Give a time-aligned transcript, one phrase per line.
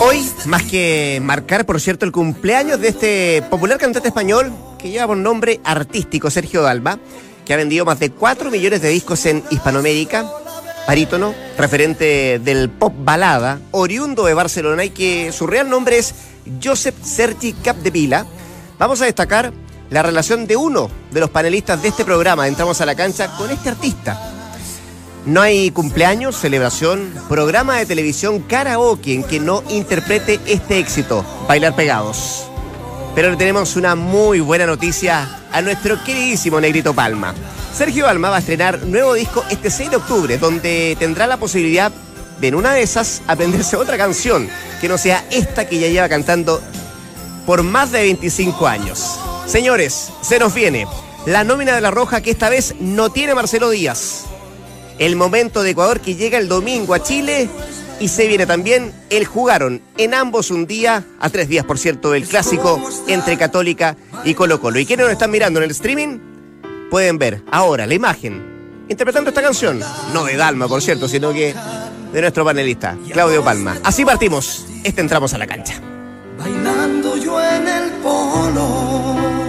[0.00, 5.08] Hoy, más que marcar, por cierto, el cumpleaños de este popular cantante español que lleva
[5.08, 6.98] por nombre artístico Sergio Dalma,
[7.44, 10.24] que ha vendido más de 4 millones de discos en Hispanoamérica,
[10.88, 16.14] barítono, referente del pop balada, oriundo de Barcelona y que su real nombre es
[16.64, 18.24] Josep Sergi Capdevila,
[18.78, 19.52] vamos a destacar
[19.90, 23.50] la relación de uno de los panelistas de este programa, Entramos a la cancha, con
[23.50, 24.35] este artista.
[25.26, 31.74] No hay cumpleaños, celebración, programa de televisión karaoke en que no interprete este éxito, Bailar
[31.74, 32.44] Pegados.
[33.16, 37.34] Pero le tenemos una muy buena noticia a nuestro queridísimo Negrito Palma.
[37.74, 41.90] Sergio Palma va a estrenar nuevo disco este 6 de octubre, donde tendrá la posibilidad
[42.40, 44.48] de en una de esas aprenderse otra canción
[44.80, 46.62] que no sea esta que ya lleva cantando
[47.46, 49.18] por más de 25 años.
[49.46, 50.86] Señores, se nos viene
[51.26, 54.26] la nómina de la Roja que esta vez no tiene Marcelo Díaz.
[54.98, 57.48] El momento de Ecuador que llega el domingo a Chile
[58.00, 62.14] y se viene también el jugaron en ambos un día, a tres días por cierto,
[62.14, 64.78] el clásico entre Católica y Colo Colo.
[64.78, 66.18] Y quienes nos están mirando en el streaming
[66.90, 68.56] pueden ver ahora la imagen
[68.88, 69.80] interpretando esta canción,
[70.14, 71.54] no de Dalma por cierto, sino que
[72.12, 73.78] de nuestro panelista, Claudio Palma.
[73.82, 75.74] Así partimos, este entramos a la cancha.
[76.38, 79.45] Bailando yo en el polo.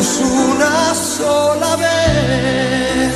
[0.00, 3.12] Una sola vez.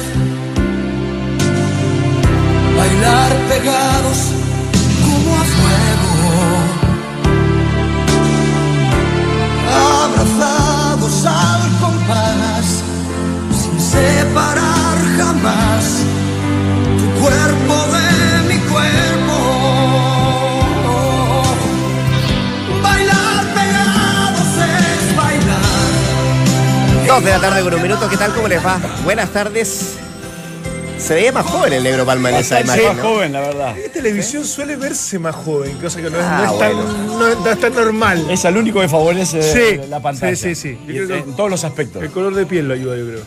[2.77, 4.19] Bailar pegados
[5.03, 6.13] como a fuego.
[10.03, 12.67] Abrazados al compás,
[13.61, 14.64] sin separar
[27.15, 28.09] 2 de la tarde con un minuto.
[28.09, 28.33] ¿Qué tal?
[28.35, 28.81] ¿Cómo les va?
[29.05, 29.95] Buenas tardes.
[30.99, 32.83] Se veía más joven el Negro Palma en esa imagen.
[32.83, 33.79] Se más joven, la verdad.
[33.79, 36.77] En televisión suele verse más joven, cosa que no, es, Ah, no es tan,
[37.19, 38.27] no no es tan normal.
[38.31, 40.35] Es al único que favorece Sí, la pantalla.
[40.35, 40.79] sí, sí, sí.
[40.89, 42.03] Y que- en todos los aspectos.
[42.03, 43.21] El color de piel lo ayuda, yo creo.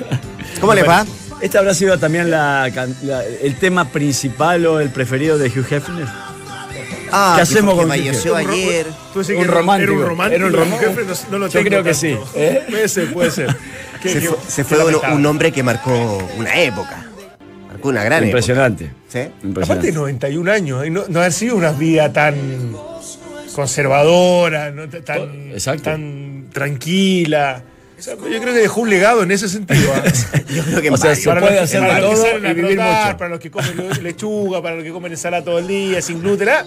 [0.60, 1.04] ¿Cómo les va?
[1.40, 2.70] Esta habrá sido también la
[3.02, 6.06] la- el tema principal o el preferido de Hugh Hefner.
[7.12, 8.86] Ah, ¿Qué hacemos con falleció ayer?
[9.12, 9.92] Tú Un que era romántico.
[9.92, 10.36] Era un romántico.
[10.36, 10.90] Era un romántico.
[10.92, 11.94] jefe, no, no lo Yo creo que tanto.
[12.00, 12.62] sí, ¿eh?
[12.70, 13.56] Puede ser, puede ser.
[14.02, 17.06] Se fue, se fue un, un hombre que marcó una época.
[17.68, 18.84] Marcó una gran Impresionante.
[18.84, 19.00] época.
[19.08, 19.18] ¿Sí?
[19.18, 19.86] Aparte Impresionante.
[19.88, 22.34] de 91 años, no, no haber sido una vida tan
[23.54, 25.52] conservadora, no tan,
[25.82, 27.62] tan tranquila.
[27.98, 29.90] O sea, yo creo que dejó un legado en ese sentido.
[29.94, 30.02] ¿ah?
[30.48, 31.22] Yo creo que O sea, varios.
[31.24, 33.04] se puede los que- hacer de para los que todo salen a y vivir trotar,
[33.06, 33.16] mucho.
[33.18, 36.20] Para los que comen le- lechuga, para los que comen ensalada todo el día, sin
[36.20, 36.48] gluten.
[36.50, 36.64] ¿ah?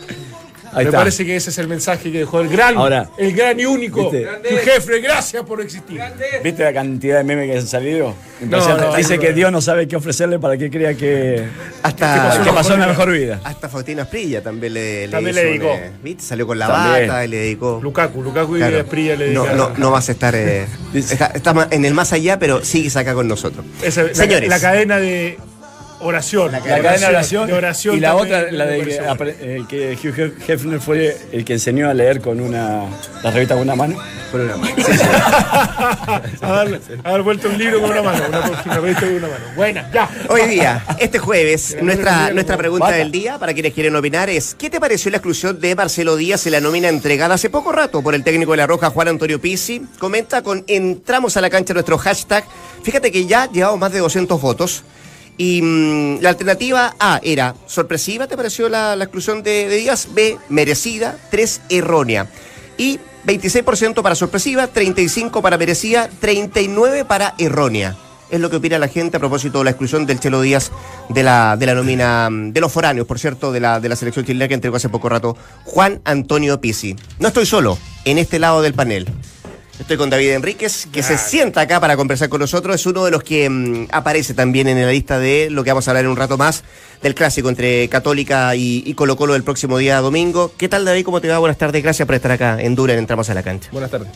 [0.72, 0.98] Ahí Me está.
[1.00, 4.12] parece que ese es el mensaje que dejó el gran, Ahora, el gran y único
[4.14, 5.02] Hefner.
[5.02, 6.00] Gracias por existir.
[6.44, 8.14] ¿Viste la cantidad de memes que han salido?
[8.42, 9.22] No, Dice no.
[9.22, 11.44] que Dios no sabe qué ofrecerle para que crea que,
[11.84, 13.40] Hasta, que pasó una mejor vida.
[13.44, 15.68] hasta Faustino Asprilla también le, También hizo le dedicó.
[15.74, 16.24] eh, ¿viste?
[16.24, 17.08] Salió con la También.
[17.08, 17.80] bata y le dedicó.
[17.82, 18.78] Lukaku, Lukaku y Claro.
[18.78, 19.74] Esprilla le no, dedicaron.
[19.74, 20.36] no, no vas a estar.
[20.36, 21.34] eh, está,
[21.72, 23.66] en el más allá, pero sigues acá con nosotros.
[23.82, 24.48] Esa- la, Señores.
[24.50, 25.38] la cadena de
[26.00, 26.52] oración.
[26.52, 28.78] La cadena de oración, de oración y la otra, la de
[29.68, 32.86] que, eh, Hugh Hef- Hefner fue el que enseñó a leer con una
[33.24, 33.98] la revista con una mano.
[34.30, 39.28] a, darle- a dar vuelta un libro con una mano, una, una revista con una
[39.28, 39.46] mano.
[39.56, 40.10] Buena, ya.
[40.30, 42.98] Hoy día, este jueves, nuestra, nuestra pregunta Bata.
[42.98, 46.46] del día, para quienes quieren opinar, es ¿qué te pareció la exclusión de Marcelo Díaz
[46.46, 49.40] en la nómina entregada hace poco rato por el técnico de la Roja, Juan Antonio
[49.42, 49.82] Pizzi?
[49.98, 52.44] Comenta con entramos a la cancha nuestro hashtag.
[52.84, 54.84] Fíjate que ya llevamos más de 200 votos.
[55.40, 60.10] Y mm, la alternativa A era sorpresiva, ¿te pareció la, exclusión de, de Díaz?
[60.14, 61.18] B, merecida.
[61.32, 62.28] 3, errónea.
[62.78, 67.96] Y 26% para sorpresiva, 35% para merecida, 39% para errónea.
[68.30, 70.72] Es lo que opina la gente a propósito de la exclusión del Chelo Díaz
[71.08, 73.96] de la, de la nómina mm, de los foráneos, por cierto, de la, de la
[73.96, 76.98] selección chilena que entregó hace poco rato Juan Antonio Pizzi.
[77.18, 79.08] No estoy solo en este lado del panel.
[79.80, 82.76] Estoy con David Enríquez, que se sienta acá para conversar con nosotros.
[82.76, 85.88] Es uno de los que mm, aparece también en la lista de lo que vamos
[85.88, 86.64] a hablar en un rato más,
[87.02, 90.52] del clásico entre Católica y, y Colo Colo el próximo día domingo.
[90.58, 91.06] ¿Qué tal, David?
[91.06, 91.38] ¿Cómo te va?
[91.40, 91.82] Buenas tardes.
[91.82, 93.70] Gracias por estar acá en Dura en Entramos a la Cancha.
[93.72, 94.10] Buenas tardes.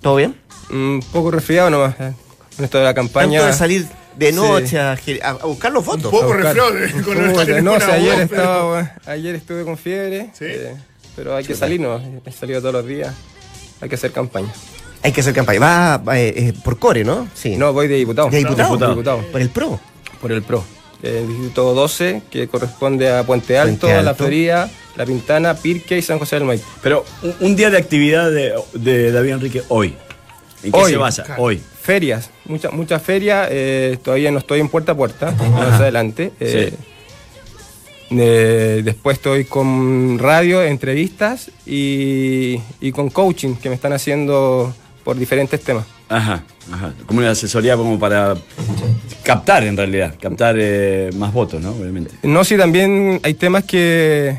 [0.00, 0.34] ¿Todo bien?
[0.70, 2.12] Un poco resfriado nomás eh,
[2.56, 3.40] con esto de la campaña.
[3.40, 3.86] Tanto de salir
[4.16, 6.06] de noche a, a- a buscar los votos.
[6.06, 6.70] Un poco resfriado
[7.04, 10.46] con No, o sea, ayer, voz, pero- estaba, ayer estuve con fiebre, Sí.
[10.48, 10.74] eh,
[11.14, 12.00] pero hay que salir, ¿no?
[12.24, 13.14] He salido todos los días,
[13.82, 14.48] hay que hacer campaña.
[15.04, 15.60] Hay que hacer campaña.
[15.60, 17.28] Va eh, eh, por Core, ¿no?
[17.34, 17.56] Sí.
[17.56, 18.28] No, voy de diputado.
[18.30, 18.76] ¿De diputado?
[18.88, 19.22] Diputado.
[19.30, 19.78] Por el PRO.
[20.20, 20.64] Por el PRO.
[21.02, 24.14] El distrito 12, que corresponde a Puente Alto, Puente La.
[24.14, 26.64] Florida, La Pintana, Pirque y San José del Maipo.
[26.82, 29.94] Pero un, un día de actividad de, de David Enrique hoy.
[30.62, 30.90] ¿En qué Hoy.
[30.92, 31.26] se basa?
[31.36, 31.60] Hoy.
[31.82, 36.32] Ferias, muchas muchas ferias, eh, todavía no estoy en puerta a puerta, más adelante.
[36.40, 36.72] eh,
[38.10, 44.72] Eh, después estoy con radio, entrevistas y, y con coaching que me están haciendo
[45.04, 45.84] por diferentes temas.
[46.08, 46.42] Ajá,
[46.72, 46.92] ajá.
[47.06, 48.34] Como una asesoría como para
[49.22, 51.70] captar en realidad, captar eh, más votos, ¿no?
[51.72, 52.14] Obviamente.
[52.22, 54.38] No, sí, también hay temas que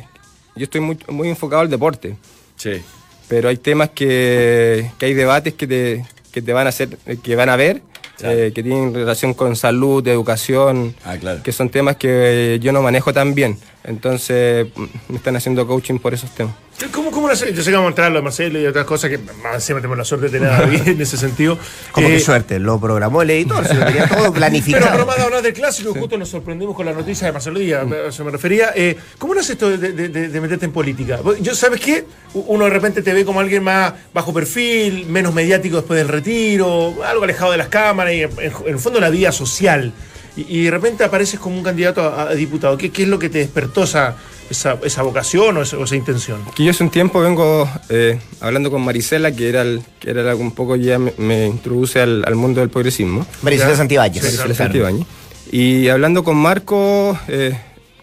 [0.55, 2.15] yo estoy muy, muy enfocado al deporte,
[2.55, 2.81] Sí.
[3.27, 7.35] pero hay temas que, que hay debates que te, que te van a hacer, que
[7.35, 7.81] van a ver,
[8.17, 8.39] Claro.
[8.39, 11.43] eh, que tienen relación con salud, educación, Ah, claro.
[11.43, 13.57] que son temas que yo no manejo tan bien.
[13.87, 16.53] Entonces mm, me están haciendo coaching por esos temas.
[16.91, 17.53] ¿Cómo, cómo lo hace?
[17.53, 19.55] Yo sé que vamos a entrar a lo de Marcelo y otras cosas que más
[19.55, 21.57] encima tenemos la suerte de tener a David en ese sentido.
[21.93, 24.89] Como Eh, que suerte, lo programó el editor, se lo tenía todo Pero, planificado.
[24.91, 27.85] pero más de hablar del clásico, justo nos sorprendimos con la noticia de Marcelo Díaz,
[27.89, 28.71] a eso me refería.
[28.75, 31.19] Eh, ¿Cómo nace esto de, de- de- de meterte en política?
[31.39, 32.03] Yo, ¿sabes qué?
[32.33, 36.93] Uno de repente te ve como alguien más bajo perfil, menos mediático después del retiro,
[37.05, 39.93] algo alejado de las cámaras y en, en- en el fondo la vida social.
[40.37, 42.77] Y, y de repente apareces como un candidato a, a diputado.
[42.77, 44.17] ¿Qué, qué es lo que te despertó esa,
[44.49, 46.41] esa, esa vocación o esa, o esa intención?
[46.55, 50.23] Que yo hace un tiempo vengo eh, hablando con Marisela, que era, el, que era
[50.23, 53.25] la que un poco ya me, me introduce al, al mundo del progresismo.
[53.41, 53.75] Marisela.
[53.75, 54.23] Santibáñez.
[54.23, 54.55] Sí, Marisela.
[54.55, 55.07] Santibáñez.
[55.51, 57.57] Y hablando con Marco, eh,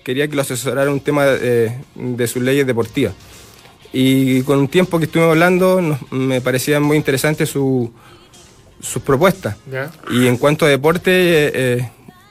[0.04, 3.12] quería que lo asesorara un tema eh, de sus leyes deportivas.
[3.92, 7.92] Y con un tiempo que estuvimos hablando, nos- me parecían muy interesantes su-
[8.80, 9.56] sus propuestas.
[10.10, 11.88] Y en cuanto a deporte, eh, eh,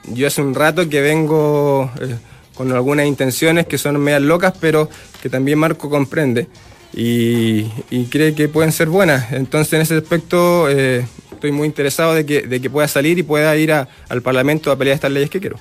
[0.08, 2.16] yo hace un rato que vengo eh,
[2.56, 4.90] con algunas intenciones que son medias locas, pero
[5.22, 6.48] que también Marco comprende
[6.94, 7.64] y,
[8.10, 9.32] cree que pueden ser buenas.
[9.32, 13.72] Entonces, en ese aspecto, eh, estoy muy interesado de que, pueda salir y pueda ir
[13.72, 15.58] al Parlamento a pelear estas leyes que quiero.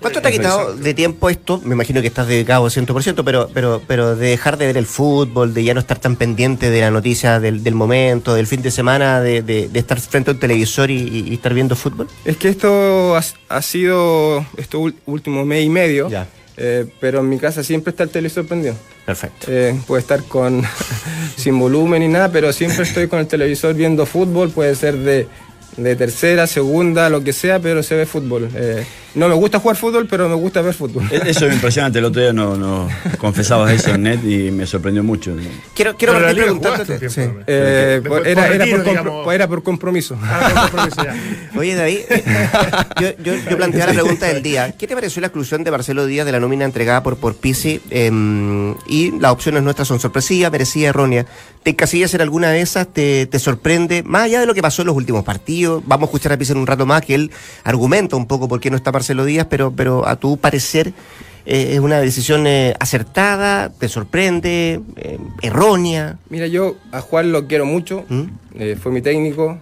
[0.00, 1.60] ¿Cuánto te ha quitado de tiempo esto?
[1.64, 5.52] Me imagino que estás dedicado 100%, pero, pero, pero de dejar de ver el fútbol,
[5.52, 8.70] de ya no estar tan pendiente de la noticia del, del momento, del fin de
[8.70, 12.08] semana, de, de- de estar frente a un televisor y, estar viendo fútbol.
[12.24, 16.26] Es que esto ha, ha sido estos últimos mes y medio, Ya.
[16.56, 18.74] eh, pero en mi casa siempre está el televisor prendido.
[19.04, 19.46] Perfecto.
[19.50, 20.62] Eh, puede estar con
[21.36, 25.26] sin volumen ni nada, pero siempre estoy con el televisor viendo fútbol, puede ser de,
[25.76, 28.48] de tercera, segunda, lo que sea, pero se ve fútbol.
[28.54, 28.84] Eh,
[29.14, 31.04] no me gusta jugar fútbol, pero me gusta ver fútbol.
[31.10, 31.98] E- Eso es impresionante.
[31.98, 35.34] El otro día no, no confesabas eso en net y me sorprendió mucho.
[35.74, 37.10] Quiero, quiero partir preguntándote.
[37.10, 37.20] sí.
[37.46, 39.34] Eh, era, por era retiro, por compro- digamos.
[39.34, 40.18] era por compromiso.
[40.22, 41.02] Ah, compromiso.
[41.58, 42.48] Oye, David, eh,
[43.00, 44.72] yo, yo, yo planteaba la pregunta del día.
[44.78, 47.80] ¿Qué te pareció la exclusión de Marcelo Díaz de la nómina entregada por, por Pisi?
[47.90, 51.26] Em, y las opciones nuestras son sorpresivas, merecidas, erróneas.
[51.62, 52.86] ¿Te encasillas en alguna de esas?
[52.88, 54.02] ¿Te, ¿Te sorprende?
[54.02, 56.52] Más allá de lo que pasó en los últimos partidos, vamos a escuchar a Pisi
[56.52, 57.30] en un rato más, que él
[57.64, 60.92] argumenta un poco por qué no está Marcelo Díaz, pero, pero a tu parecer
[61.46, 66.18] eh, es una decisión eh, acertada, te sorprende, eh, errónea.
[66.28, 68.24] Mira, yo a Juan lo quiero mucho, ¿Mm?
[68.78, 69.58] fue mi técnico,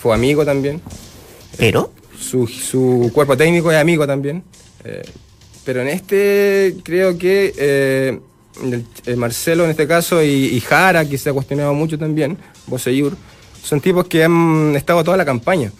[0.00, 0.80] fue amigo también.
[1.58, 4.44] Pero, su, su cuerpo técnico es amigo también.
[5.64, 7.52] pero en este creo que
[8.62, 12.38] el- el Marcelo en este caso y, y Jara, que se ha cuestionado mucho también,
[12.68, 13.16] Boseyur,
[13.64, 15.72] son tipos que han estado toda la campaña.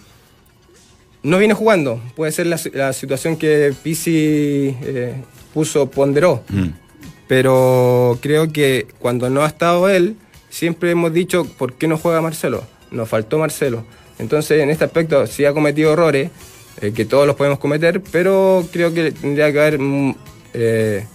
[1.23, 5.15] No viene jugando, puede ser la, si- la situación que Pisi eh,
[5.53, 6.43] puso, ponderó.
[6.49, 6.67] Mm.
[7.27, 10.15] Pero creo que cuando no ha estado él,
[10.49, 12.63] siempre hemos dicho, ¿por qué no juega Marcelo?
[12.91, 13.85] Nos faltó Marcelo.
[14.19, 16.29] Entonces, en este aspecto, sí ha cometido errores,
[16.81, 20.15] eh, que todos los podemos cometer, pero creo que tendría que haber mm,
[20.55, 21.05] eh,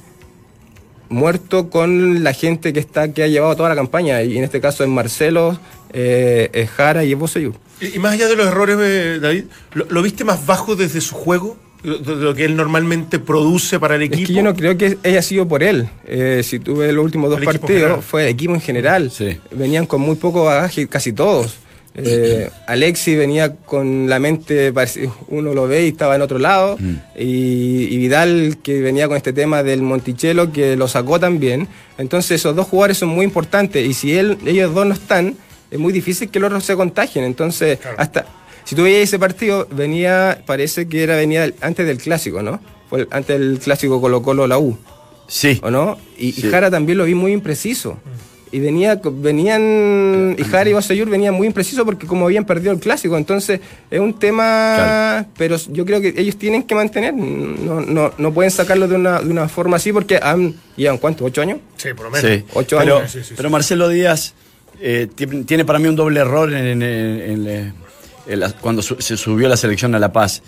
[1.09, 4.23] muerto con la gente que está que ha llevado toda la campaña.
[4.23, 5.59] Y en este caso es Marcelo,
[5.93, 7.55] es Jara y es Boseyur.
[7.81, 11.01] Y, y más allá de los errores, eh, David, ¿lo, lo viste más bajo desde
[11.01, 11.57] su juego?
[11.83, 14.23] Lo- De lo que él normalmente produce para el equipo.
[14.23, 15.89] Es que yo no creo que haya sido por él.
[16.07, 18.03] Eh, si tuve los últimos dos El partidos, general.
[18.03, 19.11] fue el equipo en general.
[19.11, 19.39] Sí.
[19.53, 21.57] Venían con muy poco bagaje, casi todos.
[21.99, 24.71] Eh, Alexi venía con la mente,
[25.29, 26.77] uno lo ve y estaba en otro lado.
[27.19, 31.69] Y, y Vidal, que venía con este tema del Monticello, que lo sacó también.
[31.99, 33.87] Entonces, esos dos jugadores son muy importantes.
[33.87, 35.37] Y si él, ellos dos no están,
[35.71, 37.25] es muy difícil que los otros se contagien.
[37.25, 38.27] Entonces, hasta.
[38.65, 42.59] Si tú veías ese partido, venía, parece que era venía antes del clásico, ¿no?
[42.91, 44.77] Fue antes del clásico Colo Colo la U,
[45.29, 45.61] Sí.
[45.63, 45.97] ¿o no?
[46.19, 46.33] Y.
[46.33, 47.99] Jara también lo vi muy impreciso.
[48.53, 52.79] Y venía, venían, y Jara y Boseyur venían muy imprecisos porque como habían perdido el
[52.79, 55.29] clásico, entonces es un tema, Claro.
[55.37, 59.21] pero yo creo que ellos tienen que mantener, no, no, no pueden sacarlo de una,
[59.21, 61.59] de una forma así porque han, llevan cuánto, ocho años.
[61.77, 62.31] Sí, por lo menos.
[62.31, 62.45] Sí.
[62.55, 63.11] Ocho pero, años.
[63.11, 63.35] Sí, sí, sí.
[63.37, 64.35] pero Marcelo Díaz
[64.81, 67.45] eh, ti- tiene para mí un doble error en,
[68.41, 70.43] la- cuando su- se subió la selección a La Paz.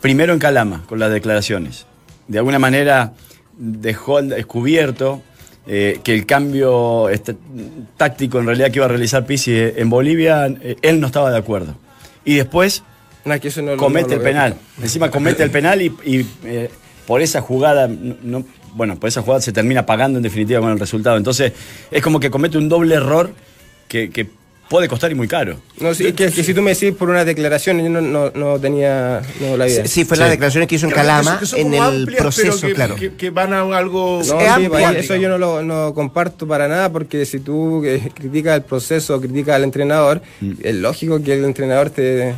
[0.00, 1.86] Primero en Calama, con las declaraciones.
[2.28, 3.12] De alguna manera
[3.56, 5.22] dejó descubierto
[5.66, 7.34] eh, que el cambio este,
[7.96, 11.30] táctico en realidad que iba a realizar Pizzi eh, en Bolivia, eh, él no estaba
[11.30, 11.74] de acuerdo.
[12.24, 12.82] Y después
[13.24, 14.56] No, es que eso no- no comete el penal.
[14.82, 16.70] Encima comete el penal y, y, eh,
[17.06, 20.70] por esa jugada, no, no- bueno, por esa jugada se termina pagando en definitiva con
[20.72, 21.16] el resultado.
[21.16, 21.52] Entonces,
[21.90, 23.30] es como que comete un doble error
[23.88, 24.26] que, que
[24.68, 25.58] puede costar y muy caro.
[25.78, 28.58] No, sí, que, que si tú me decís por una declaración, yo no, no, no
[28.58, 29.82] tenía no la idea.
[29.86, 30.22] Sí, sí, fue Sí.
[30.22, 32.94] las declaraciones que hizo en Calama Que son en el amplias, pero proceso, que, claro.
[32.96, 34.16] Que, que van a algo.
[34.16, 37.40] No, Es sí, amplia, pues, eso yo no lo no comparto para nada, porque si
[37.40, 40.22] tú eh, criticas el proceso, criticas al entrenador,
[40.62, 42.34] es lógico que el entrenador te.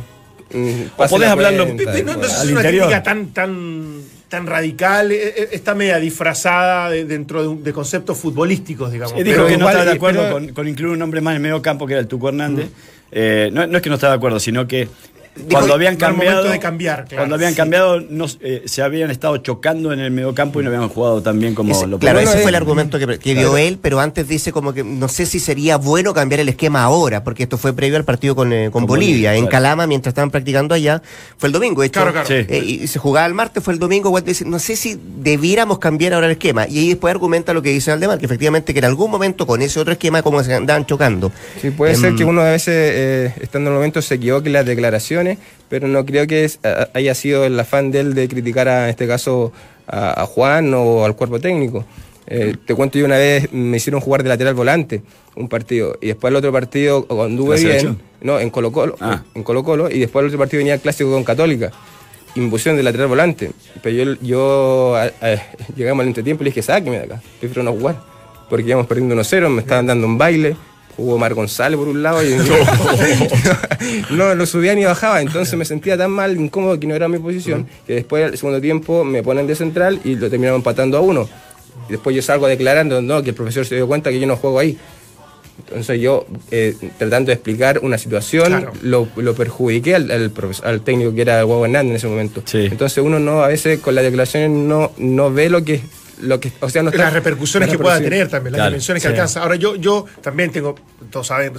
[0.53, 2.85] mm, pase podés la hablarlo- cuenta, Pe- pe- No, no es Al una interior.
[2.87, 7.71] crítica tan, tan, tan radical, eh, eh, está media disfrazada de- dentro de, un- de
[7.73, 9.15] conceptos futbolísticos, digamos.
[9.17, 11.35] Sí, dijo Pero que no estaba de acuerdo con, con incluir un nombre más en
[11.37, 12.69] el medio campo que era el Tuco Hernández.
[13.11, 14.89] Eh, no, no es que no estaba de acuerdo, sino que
[15.51, 16.43] cuando habían cambiado.
[16.43, 17.17] de cambiar, claro.
[17.17, 17.57] cuando habían Sí.
[17.57, 21.21] cambiado, no, eh, se habían estado chocando en el medio campo y no habían jugado
[21.21, 23.99] tan bien como Ese- lo claro, ese fue el argumento que, que dio él, pero
[23.99, 27.57] antes dice como que no sé si sería bueno cambiar el esquema ahora, porque esto
[27.57, 29.07] fue previo al partido con, eh, con Con Bolivia.
[29.07, 29.51] Bolivia, en claro.
[29.51, 31.01] Calama, mientras estaban practicando allá,
[31.37, 31.81] fue el domingo.
[31.81, 32.27] De hecho, Claro, claro.
[32.27, 32.33] Sí.
[32.47, 34.09] eh, y se jugaba el martes, fue el domingo.
[34.09, 36.67] Walter dice, no sé si debiéramos cambiar ahora el esquema.
[36.67, 39.61] Y ahí después argumenta lo que dice Aldemar, que efectivamente que en algún momento con
[39.61, 41.31] ese otro esquema, como se andaban chocando.
[41.61, 44.47] Sí, puede Em, ser que uno a veces, eh, estando en el momento, se equivoque
[44.47, 45.26] en las declaraciones,
[45.69, 46.59] pero no creo que es-
[46.93, 49.51] haya sido el afán de él de criticar, a, en este caso,
[49.87, 51.83] a, a Juan o al cuerpo técnico.
[52.29, 55.01] Eh, te cuento, yo una vez me hicieron jugar de lateral volante
[55.35, 59.23] un partido, y después el otro partido anduve ¿La bien, no, en Colo Colo, Ah.
[59.35, 61.71] en Colo Colo, y después el otro partido venía el clásico con Católica.
[62.35, 63.51] Y me pusieron de lateral volante.
[63.81, 65.41] Pero yo, yo a- a-
[65.75, 68.01] llegamos al entretiempo y le dije, sáqueme de acá, prefiero no jugar.
[68.49, 70.55] Porque íbamos perdiendo 1-0, me estaban dando un baile.
[70.97, 72.35] Jugó Mar González por un lado y
[74.11, 75.21] no, no subía ni bajaba.
[75.21, 78.59] Entonces me sentía tan mal, incómodo, que no era mi posición, que después al segundo
[78.59, 81.29] tiempo me ponen de central y lo terminaron empatando a uno.
[81.87, 84.35] Y después yo salgo declarando no, que el profesor se dio cuenta que yo no
[84.37, 84.77] juego ahí.
[85.69, 88.73] Entonces yo, eh, tratando de explicar una situación, Claro.
[88.83, 90.31] lo, lo perjudiqué al,
[90.63, 92.41] al técnico que era Hugo Hernández en ese momento.
[92.45, 92.67] Sí.
[92.71, 95.81] Entonces uno no, a veces con las declaraciones no, no ve lo que,
[96.21, 99.03] lo que, o sea, no está- las repercusiones que pueda tener también, las Claro, dimensiones
[99.03, 99.13] que sí.
[99.13, 99.41] alcanza.
[99.43, 100.75] Ahora, yo, yo también tengo,
[101.11, 101.53] todos saben,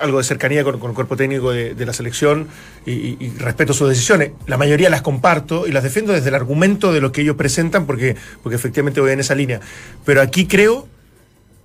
[0.00, 2.48] algo de cercanía con, con el cuerpo técnico de, de la selección
[2.86, 4.30] y, y- y respeto sus decisiones.
[4.46, 7.86] La mayoría las comparto y las defiendo desde el argumento de lo que ellos presentan,
[7.86, 9.60] porque, porque efectivamente voy en esa línea.
[10.04, 10.88] Pero aquí creo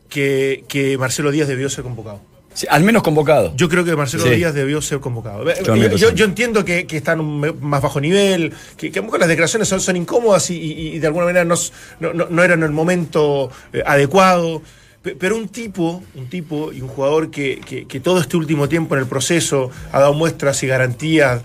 [0.09, 2.21] que, que Marcelo Díaz debió ser convocado.
[2.59, 3.53] Sí, al menos convocado.
[3.55, 4.31] Yo creo que Marcelo Sí.
[4.31, 5.45] Díaz debió ser convocado.
[5.45, 6.15] Yo Yo, también yo- pensé.
[6.15, 9.05] yo entiendo que, que está en un me- más bajo nivel, que, que a lo
[9.05, 11.55] mejor las declaraciones son, son incómodas y, y- y de alguna manera no,
[12.01, 14.61] no, no- eran el momento eh, adecuado.
[15.01, 18.95] Pe- Pero un tipo, un tipo y un jugador que, que- todo este último tiempo
[18.95, 21.41] en el proceso ha dado muestras y garantías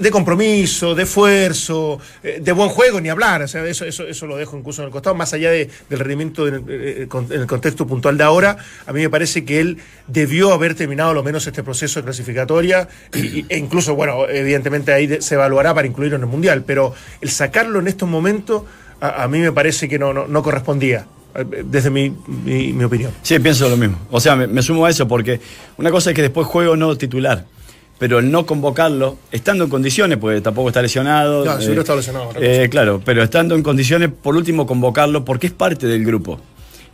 [0.00, 3.42] de, compromiso, de esfuerzo, eh, de buen juego, ni hablar.
[3.42, 5.98] O sea, eso, eso, eso lo dejo incluso en el costado, más allá de- del
[5.98, 8.56] rendimiento en el, eh, con- en el contexto puntual de ahora.
[8.86, 12.88] A mí me parece que él debió haber terminado lo menos este proceso de clasificatoria
[13.14, 17.30] y- e incluso, bueno, evidentemente ahí se evaluará para incluirlo en el Mundial, pero el
[17.30, 18.62] sacarlo en estos momentos
[19.00, 21.17] a, mí me parece que no, no, correspondía, eh,
[21.66, 22.12] desde mi,
[22.44, 23.12] mi- mi opinión.
[23.22, 23.98] Sí, pienso lo mismo.
[24.10, 25.40] O sea, me, me sumo a eso porque
[25.76, 27.44] una cosa es que después juego no titular,
[27.98, 31.44] pero el no convocarlo, estando en condiciones, porque tampoco está lesionado.
[31.44, 35.48] No, si hubiera estado lesionado, eh, claro, pero estando en condiciones, por último, convocarlo porque
[35.48, 36.40] es parte del grupo.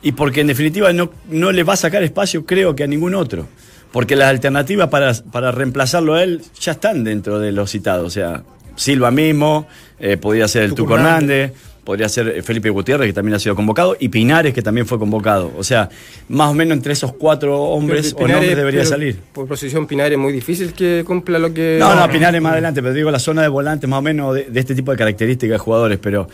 [0.03, 3.15] Y porque en definitiva no, no le va a sacar espacio, creo que a ningún
[3.15, 3.47] otro.
[3.91, 8.07] Porque las alternativas para, para reemplazarlo a él ya están dentro de los citados.
[8.07, 8.43] O sea,
[8.77, 9.67] Silva mismo,
[10.01, 11.53] eh, podría ser el Tuco Hernández.
[11.53, 11.53] Hernández,
[11.85, 14.99] podría ser eh, Felipe Gutiérrez, que también ha sido convocado, y Pinares, que también fue
[14.99, 15.53] convocado.
[15.57, 15.89] O sea,
[16.29, 19.19] más o menos entre esos cuatro hombres Pero o Pinares- nombres debería salir.
[19.33, 21.77] Por posición Pinares es muy difícil que cumpla lo que.
[21.79, 24.45] No, no, Pinares más adelante, pero digo la zona de volantes más o menos de,
[24.45, 25.99] de este tipo de características de jugadores.
[26.03, 26.29] Pero,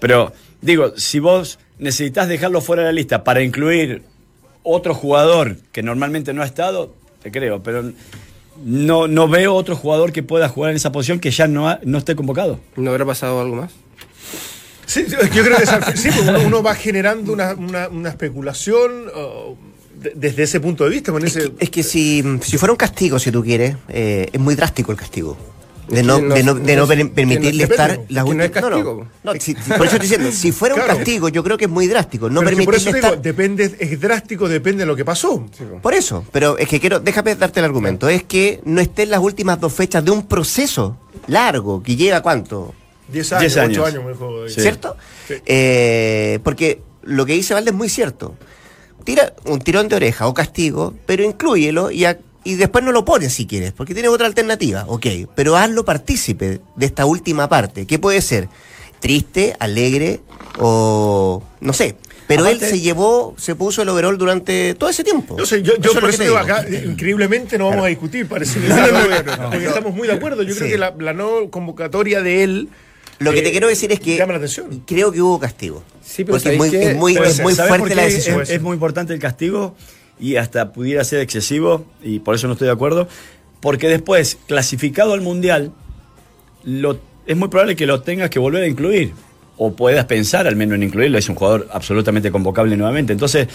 [0.00, 4.02] pero digo, si vos necesitas dejarlo fuera de la lista para incluir
[4.62, 7.92] otro jugador que normalmente no ha estado, te creo, pero
[8.64, 11.78] no, no veo otro jugador que pueda jugar en esa posición que ya no, ha-
[11.84, 12.58] no esté convocado.
[12.76, 13.70] ¿No habrá pasado algo más?
[14.86, 19.56] Sí, yo creo que es sí, porque uno, va generando una, una- una especulación oh,
[20.00, 21.12] de- desde ese punto de vista.
[21.24, 24.54] Es que, es que si, si fuera un castigo, si tú quieres, eh, es muy
[24.54, 25.36] drástico el castigo.
[25.88, 28.24] De Es no, no- de no, de no no- no- permitirle depende, estar es las
[28.24, 29.06] que no es últimas- castigo.
[29.22, 30.90] No, si- por eso estoy diciendo, si fuera Claro.
[30.92, 32.28] un castigo, yo creo que es muy drástico.
[32.28, 33.22] No es que por permitirle eso te digo, estar.
[33.22, 35.46] depende, es drástico, depende de lo que pasó.
[35.82, 39.10] Por eso, pero es que quiero, déjame darte el argumento, es que no esté en
[39.10, 40.96] las últimas dos fechas de un proceso
[41.28, 42.74] largo, que lleva cuánto,
[43.08, 43.86] 10 años, 10 8 años.
[43.88, 44.48] años, me dijo.
[44.48, 44.60] Sí.
[44.60, 44.96] ¿cierto?
[45.28, 45.34] Sí.
[45.46, 48.34] Eh, porque lo que dice Valde es muy cierto.
[49.04, 53.04] Tira un tirón de oreja o castigo, pero inclúyelo y, a- y después no lo
[53.04, 57.86] pones si quieres, porque tienes otra alternativa, ok, pero hazlo partícipe de esta última parte,
[57.86, 58.48] que puede ser
[58.98, 60.20] triste, alegre
[60.58, 61.96] o no sé.
[62.26, 65.36] Pero Aparte- él se llevó, se puso el overall durante todo ese tiempo.
[65.38, 68.66] Yo sé, yo, yo por eso digo, acá, increíblemente no vamos a discutir, parece que
[68.68, 70.42] porque estamos muy de acuerdo.
[70.42, 72.68] Yo creo que la, la no convocatoria de él
[73.18, 74.82] Lo que eh, te quiero decir es que Llama la atención.
[74.86, 75.82] creo que hubo castigo.
[76.04, 76.90] Sí, pero Porque es ¿sabéis muy, qué?
[76.90, 78.42] es muy, Pero es muy ¿sabes por fuerte la es- decisión.
[78.46, 79.74] Es, muy importante el castigo
[80.20, 83.08] y hasta pudiera ser excesivo, y por eso no estoy de acuerdo,
[83.60, 85.72] porque después, clasificado al Mundial,
[86.64, 89.12] lo, es muy probable que lo tengas que volver a incluir,
[89.56, 93.12] o puedas pensar al menos en incluirlo, es un jugador absolutamente convocable nuevamente.
[93.12, 93.48] Entonces,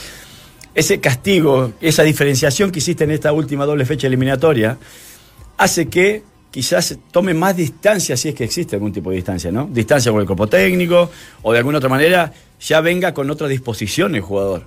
[0.74, 4.78] ese castigo, esa diferenciación que hiciste en esta última doble fecha eliminatoria,
[5.58, 9.68] hace que quizás tome más distancia, si es que existe algún tipo de distancia, ¿no?
[9.72, 11.10] Distancia con el cuerpo técnico,
[11.42, 14.64] o de alguna otra manera ya venga con otra disposición el jugador,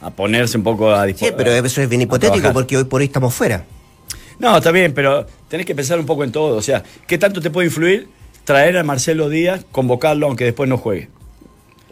[0.00, 1.34] a ponerse un poco a Sí, disposición.
[1.38, 3.64] pero eso es bien hipotético porque hoy por hoy estamos fuera.
[4.38, 6.56] No, está bien, pero tenés que pensar un poco en todo.
[6.56, 8.08] O sea, ¿qué tanto te puede influir
[8.44, 11.08] traer a Marcelo Díaz, convocarlo aunque después no juegue?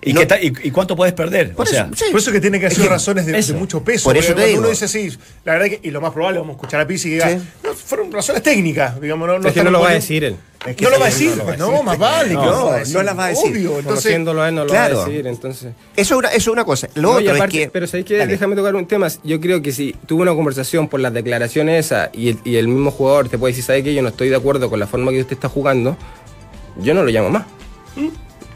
[0.03, 1.53] ¿Y, No- ta- y- y cuánto puedes perder?
[1.55, 2.11] Por o sea, eso, sí.
[2.11, 4.05] Por eso que tiene que Es ser que razones de, de mucho peso.
[4.05, 4.61] Por eso te digo.
[4.61, 5.11] uno dice sí,
[5.45, 7.39] la verdad que, y lo más probable, vamos a escuchar a Pizzi que diga, Sí.
[7.63, 10.37] no, fueron razones técnicas, digamos, no, no Es que no lo va a decir él.
[10.67, 12.41] Es que No lo va a decir, no lo va a no, más vale, No,
[12.41, 13.05] que lo va a no decir.
[13.05, 13.51] las va a decir.
[13.53, 14.97] Obvio, entonces, a él no lo claro.
[14.99, 15.73] va a decir, entonces...
[15.97, 16.89] Eso es una, eso es una cosa.
[16.95, 17.71] Lo No, otro y aparte, es que.
[17.71, 18.17] pero ¿sabéis qué?
[18.19, 18.33] Dale.
[18.33, 19.09] Déjame tocar un tema.
[19.25, 22.69] Yo creo que si tuvo una conversación por las declaraciones esas y el, y el
[22.69, 23.95] mismo jugador te puede decir, ¿sabes qué?
[23.95, 25.97] Yo no estoy de acuerdo con la forma que usted está jugando,
[26.79, 27.45] yo no lo llamo más.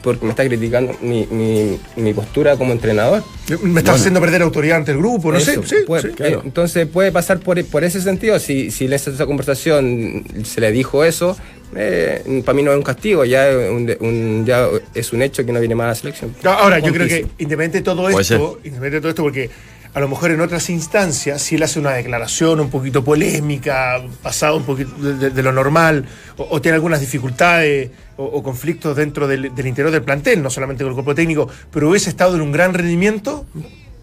[0.05, 3.25] Porque me está criticando mi, mi- mi postura como entrenador.
[3.63, 5.67] me está haciendo perder autoridad ante el grupo, no Eso, sé.
[5.67, 6.09] Sí, puede- sí.
[6.19, 8.39] eh, Entonces puede pasar por, por ese sentido.
[8.39, 11.37] Si, si en esa, esa conversación se le dijo eso,
[11.75, 15.53] eh, para mí no es un castigo, ya, un, un- ya es un hecho que
[15.53, 16.35] no viene más a la selección.
[16.45, 19.51] Ahora, yo creo que independiente de todo esto, independiente de todo esto, porque
[19.95, 24.57] a lo mejor en otras instancias, si él hace una declaración un poquito polémica, pasado
[24.57, 26.05] un poquito de, lo normal,
[26.37, 30.51] o, o tiene algunas dificultades o, o conflictos dentro del, del interior del plantel, no
[30.51, 33.47] solamente con el cuerpo técnico, pero hubiese estado en un gran rendimiento.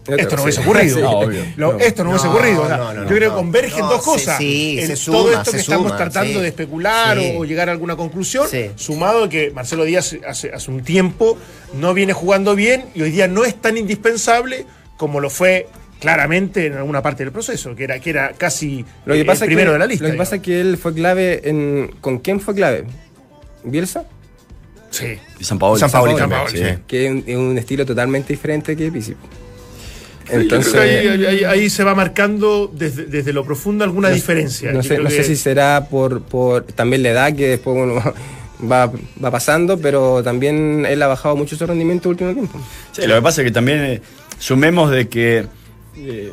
[0.06, 0.96] Esto no hubiese ocurrido.
[1.32, 1.54] Sí.
[1.56, 2.66] No, Esto no, hubiese ocurrido.
[2.66, 4.38] Sea, no, yo creo que convergen dos cosas.
[4.38, 9.24] sí, todo esto que estamos tratando de especular o, o llegar a alguna conclusión, sumado
[9.24, 11.36] a que Marcelo Díaz hace, hace un tiempo
[11.74, 15.68] no viene jugando bien y hoy día no es tan indispensable como lo fue
[16.02, 19.48] claramente en alguna parte del proceso, que era, que era casi Lo que pasa el
[19.48, 20.04] primero que, de la lista.
[20.04, 21.94] Lo que pasa es que él fue clave en.
[22.02, 22.84] ¿Con quién fue clave?
[23.64, 24.04] ¿Bielsa?
[24.90, 25.06] Sí.
[25.40, 25.78] y San Paolo.
[25.78, 26.58] San Paolo San también, Paolo, sí.
[26.58, 26.82] sí.
[26.86, 29.14] Que es un, es un estilo totalmente diferente que Pizzi.
[30.28, 34.72] Entonces, ahí, ahí- ahí se va marcando desde, desde lo profundo alguna no- diferencia.
[34.72, 37.94] No sé, no sé si será por, por también la edad que después uno
[38.70, 42.58] va, va pasando, pero también él ha bajado mucho su rendimiento último tiempo.
[42.92, 44.02] Sí, lo que pasa es que también eh,
[44.38, 45.46] sumemos de que
[45.96, 46.32] eh,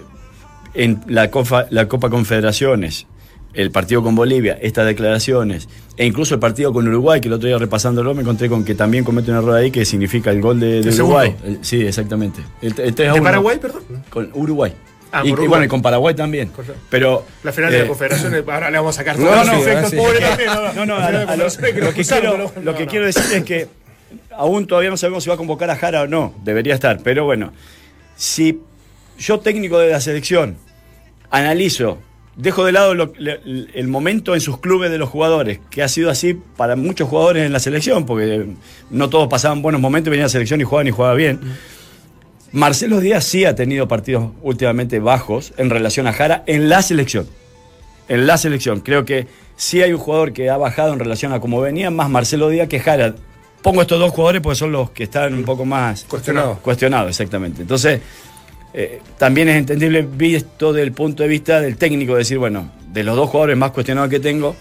[0.73, 3.07] en la, Cofa- la Copa Confederaciones,
[3.53, 5.67] el partido con Bolivia, estas declaraciones,
[5.97, 8.75] e incluso el partido con Uruguay, que el otro día repasándolo me encontré con que
[8.75, 11.35] también comete un error ahí que significa el gol de, de ¿El Uruguay.
[11.43, 12.41] El- sí, exactamente.
[12.61, 13.23] El, el 3 a ¿De 1.
[13.23, 13.83] Paraguay, perdón?
[14.09, 14.73] Con Uruguay.
[15.11, 16.49] Ah, y, y bueno, y con Paraguay también.
[16.49, 16.79] Correcto.
[16.91, 17.25] Pero.
[17.43, 19.61] La final de eh, la Confederación, ahora le vamos a sacar no, todos no, los
[19.65, 19.97] efectos, sí.
[19.97, 20.49] pobre también.
[20.75, 23.43] No, no, a- a lo, que lo que excusarlo, quiero, lo que quiero decir es
[23.43, 23.67] que
[24.37, 26.35] aún todavía no sabemos si va a convocar a Jara o no.
[26.43, 26.99] Debería estar.
[27.03, 27.51] Pero bueno,
[28.15, 28.59] si
[29.19, 30.57] yo técnico de la selección
[31.29, 31.99] analizo,
[32.35, 33.39] dejo de lado lo- le-
[33.73, 37.45] el momento en sus clubes de los jugadores, que ha sido así para muchos jugadores
[37.45, 38.47] en la selección, porque
[38.89, 41.39] no todos pasaban buenos momentos, venían a la selección y jugaban y jugaban bien.
[42.51, 47.27] Marcelo Díaz sí ha tenido partidos últimamente bajos en relación a Jara en la selección.
[48.07, 48.79] En la selección.
[48.79, 52.09] Creo que sí hay un jugador que ha bajado en relación a cómo venía, más
[52.09, 53.13] Marcelo Díaz que Jara.
[53.61, 56.57] Pongo estos dos jugadores porque son los que están un poco más Cuestionado.
[56.63, 57.61] cuestionados, exactamente.
[57.61, 57.99] Entonces,
[58.73, 63.03] eh, también es entendible visto desde el punto de vista del técnico, decir, bueno, de
[63.03, 64.55] los dos jugadores más cuestionados que tengo,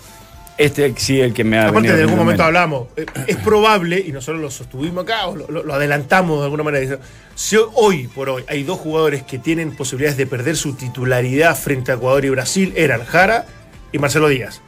[0.57, 2.47] este sí el que me ha Aparte, venido de algún momento menos.
[2.47, 6.99] hablamos, eh, es probable, y nosotros lo sostuvimos acá, o lo, adelantamos de alguna manera,
[7.35, 11.93] si hoy por hoy hay dos jugadores que tienen posibilidades de perder su titularidad frente
[11.93, 13.47] a Ecuador y Brasil, eran Jara
[13.93, 14.61] y Marcelo Díaz.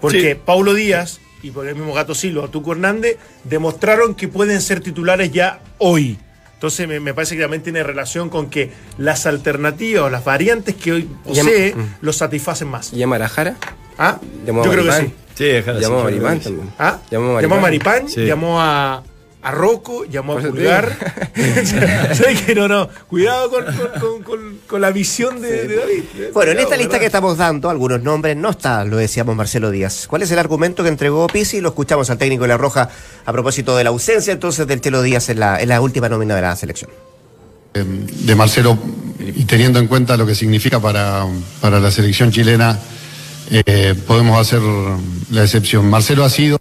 [0.00, 0.40] Porque Sí.
[0.44, 5.30] Paulo Díaz y por el mismo Gato Silva Tuco Hernández demostraron que pueden ser titulares
[5.32, 6.18] ya hoy.
[6.60, 10.74] Entonces me, me parece que también tiene relación con que las alternativas o las variantes
[10.74, 11.94] que hoy posee mm.
[12.02, 12.90] los satisfacen más.
[12.90, 13.56] ¿Llama a Jara?
[13.96, 14.18] ¿Ah?
[14.44, 15.14] Llamó a Yo creo que Maripán.
[15.34, 15.62] sí.
[15.62, 16.70] Sí, Llamó a Maripán también.
[16.78, 16.98] ¿Ah?
[17.10, 17.92] Llamó a Llamó a Maripán.
[17.94, 18.26] Maripán, Sí.
[18.26, 19.02] llamó a,
[19.42, 20.96] a Rocco, llamó a te Pulgar.
[22.14, 22.88] ¿Sabes que no, no?
[23.08, 26.02] Cuidado con, con- con- la visión de, de David.
[26.34, 30.06] Bueno, en esta lista que estamos dando, algunos nombres no está, lo decíamos Marcelo Díaz.
[30.08, 31.60] ¿Cuál es el argumento que entregó Pizzi?
[31.60, 32.88] Lo escuchamos al técnico de La Roja
[33.24, 36.34] a propósito de la ausencia entonces del Chelo Díaz en la, en la última nómina
[36.36, 36.90] de la selección.
[37.74, 38.78] de Marcelo
[39.18, 41.24] y teniendo en cuenta lo que significa para,
[41.60, 42.78] para la selección chilena,
[43.50, 44.60] eh, podemos hacer
[45.30, 45.88] la excepción.
[45.88, 46.58] Marcelo ha sido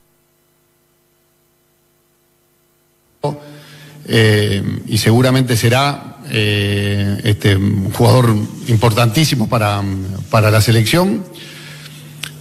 [4.12, 8.36] eh, y seguramente será eh, este, un jugador
[8.68, 9.84] importantísimo para,
[10.32, 11.24] para la selección,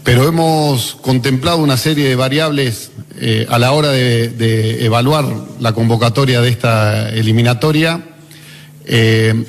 [0.02, 5.26] pero hemos contemplado una serie de variables eh, a la hora de, de evaluar
[5.60, 8.02] la convocatoria de esta eliminatoria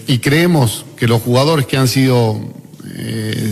[0.06, 2.42] y creemos que los jugadores que han sido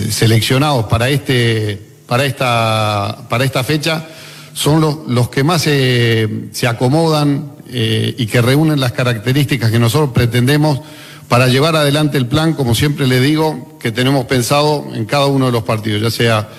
[0.10, 4.06] seleccionados para, este, para, esta, para esta fecha
[4.52, 9.80] son los, los que más se, se acomodan eh, y que reúnen las características que
[9.80, 10.80] nosotros pretendemos
[11.28, 15.48] para llevar adelante el plan, como siempre le digo, que tenemos pensado en cada uno
[15.48, 16.50] de los partidos, ya sea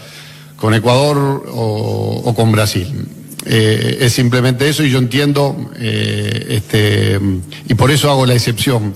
[0.56, 3.06] con Ecuador o, con Brasil.
[3.46, 7.18] Eh, es simplemente eso y yo entiendo, eh, este,
[7.66, 8.94] y por eso hago la excepción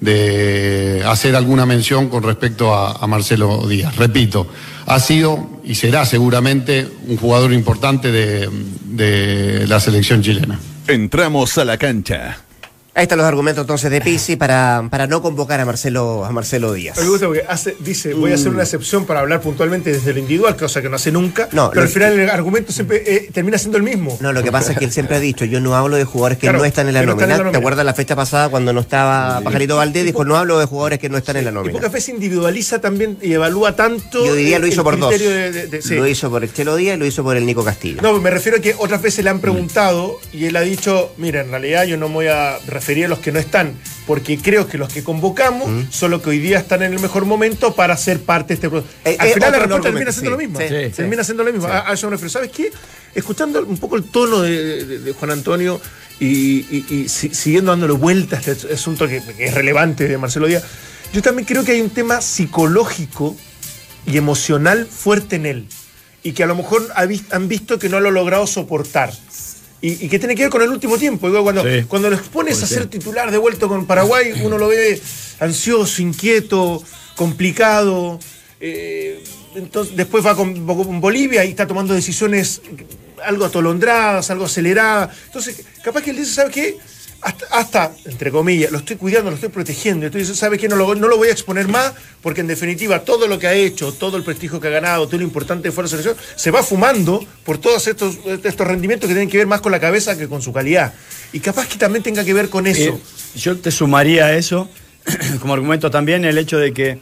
[0.00, 3.96] de hacer alguna mención con respecto a, Marcelo Díaz.
[3.96, 4.46] Repito,
[4.84, 10.58] ha sido y será seguramente un jugador importante de la selección chilena.
[10.88, 12.47] Entramos a la cancha.
[12.98, 16.72] Ahí están los argumentos entonces de Pisi para, para no convocar a Marcelo, a Marcelo
[16.72, 16.96] Díaz.
[16.98, 20.18] Me gusta porque hace, dice, voy a hacer una excepción para hablar puntualmente desde lo
[20.18, 21.48] individual, cosa que no hace nunca.
[21.52, 24.18] No, pero al final el argumento siempre eh, termina siendo el mismo.
[24.20, 26.38] No, lo que pasa es que él siempre ha dicho, yo no hablo de jugadores
[26.38, 27.36] que Claro, no están en la están nómina.
[27.36, 30.04] en la ¿Te acuerdas la fecha pasada cuando no estaba Pajarito Valdés?
[30.04, 31.74] Dijo, no hablo de jugadores que no están en la Y nómina.
[31.74, 34.26] pocas veces individualiza también y evalúa tanto.
[34.26, 35.10] Yo diría lo hizo por dos.
[35.16, 35.94] de- de- de- sí.
[35.94, 38.02] Lo hizo por el Chelo Díaz y lo hizo por el Nico Castillo.
[38.02, 41.42] No, me refiero a que otras veces le han preguntado y él ha dicho, mira,
[41.42, 43.74] en realidad yo no me voy a referir a los que no están,
[44.06, 47.24] porque creo que los que convocamos son los que hoy día están en el mejor
[47.26, 48.92] momento para ser parte de este proceso.
[49.04, 50.58] Eh, Al eh, final la respuesta termina siendo sí, lo mismo.
[50.60, 50.90] sí, sí.
[50.96, 51.68] termina siendo lo mismo.
[51.68, 52.30] A, a eso me refiero.
[52.30, 52.70] ¿Sabes qué?
[53.14, 55.80] Escuchando un poco el tono de, de- de Juan Antonio
[56.20, 56.26] y,
[56.76, 60.46] y- y si- siguiendo dándole vueltas a este asunto que, que es relevante de Marcelo
[60.46, 60.62] Díaz,
[61.12, 63.36] yo también creo que hay un tema psicológico
[64.06, 65.66] y emocional fuerte en él.
[66.22, 66.86] Y que a lo mejor
[67.30, 69.12] han visto que no lo ha logrado soportar.
[69.80, 71.28] Y, y que tiene que ver con el último tiempo.
[71.28, 71.84] Digo, Cuando, Sí.
[71.86, 75.00] cuando lo expones a ser titular de vuelta con Paraguay, uno lo ve
[75.40, 76.82] ansioso, inquieto,
[77.16, 78.18] complicado.
[78.60, 79.22] eh,
[79.54, 82.60] entonces, después va con, con Bolivia y está tomando decisiones
[83.24, 85.16] algo atolondradas, algo aceleradas.
[85.26, 86.76] Entonces, capaz que él dice, ¿sabe qué?
[87.20, 90.06] Hasta, hasta, entre comillas, lo estoy cuidando, lo estoy protegiendo.
[90.06, 90.68] Entonces, ¿sabe qué?
[90.68, 93.54] No lo, no lo voy a exponer más porque, en definitiva, todo lo que ha
[93.54, 96.50] hecho, todo el prestigio que ha ganado, todo lo importante que fue la selección, se
[96.50, 100.16] va fumando por todos estos, estos rendimientos que tienen que ver más con la cabeza
[100.16, 100.94] que con su calidad.
[101.32, 102.90] Y capaz que también tenga que ver con eso.
[102.94, 102.98] Eh,
[103.36, 104.68] yo te sumaría a eso
[105.40, 106.98] como argumento también el hecho de que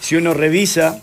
[0.00, 1.00] si uno revisa,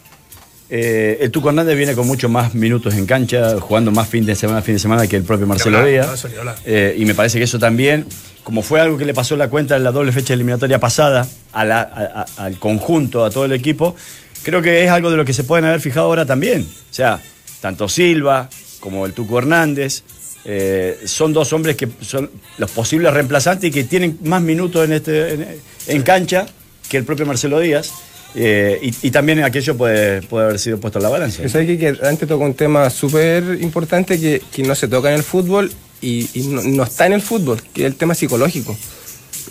[0.70, 4.36] eh, el Tuco Hernández viene con mucho más minutos en cancha, jugando más fin de
[4.36, 6.14] semana, fin de semana que el propio Marcelo Díaz.
[6.14, 6.28] eso.
[6.66, 8.06] Eh, y me parece que eso también,
[8.48, 11.66] como fue algo que le pasó la cuenta en la doble fecha eliminatoria pasada a
[11.66, 13.94] la- a- a- al conjunto, a todo el equipo,
[14.42, 16.62] creo que es algo de lo que se pueden haber fijado ahora también.
[16.62, 17.20] O sea,
[17.60, 20.04] tanto Silva como el Tuco Hernández.
[20.46, 24.94] eh, son dos hombres que son los posibles reemplazantes y que tienen más minutos en,
[24.94, 25.46] este, en,
[25.88, 26.46] en cancha
[26.88, 27.92] que el propio Marcelo Díaz.
[28.34, 31.40] eh, y, y también aquello puede, puede haber sido puesto en la balanza.
[31.40, 31.78] Pero ¿sabes qué?
[31.78, 35.70] que antes tocó un tema súper importante que, que no se toca en el fútbol
[36.02, 38.76] y, y no, no está en el fútbol, que es el tema psicológico.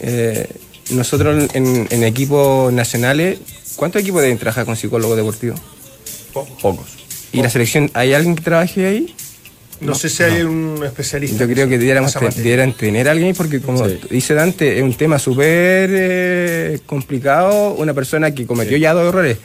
[0.00, 0.48] Eh,
[0.90, 3.38] nosotros en, en equipos nacionales,
[3.76, 5.56] ¿cuántos equipos deben trabajar con psicólogo deportivo?
[6.32, 6.86] Pocos.
[7.32, 9.14] ¿Y la selección, hay alguien que trabaje ahí?
[9.80, 11.38] no, sé si hay un especialista.
[11.44, 13.98] Yo creo que debiéramos debieran tener a alguien porque como Sí.
[14.10, 19.36] dice Dante, es un tema súper eh, complicado, una persona que cometió ya dos errores,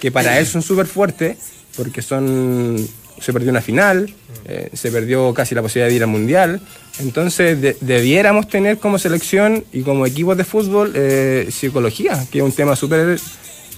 [0.00, 1.36] que para él son súper fuertes,
[1.76, 2.76] porque son
[3.22, 4.12] se perdió una final,
[4.44, 6.60] eh, se perdió casi la posibilidad de ir al mundial,
[6.98, 12.44] entonces de- debiéramos tener como selección y como equipos de fútbol eh, psicología, que es
[12.44, 13.18] un tema súper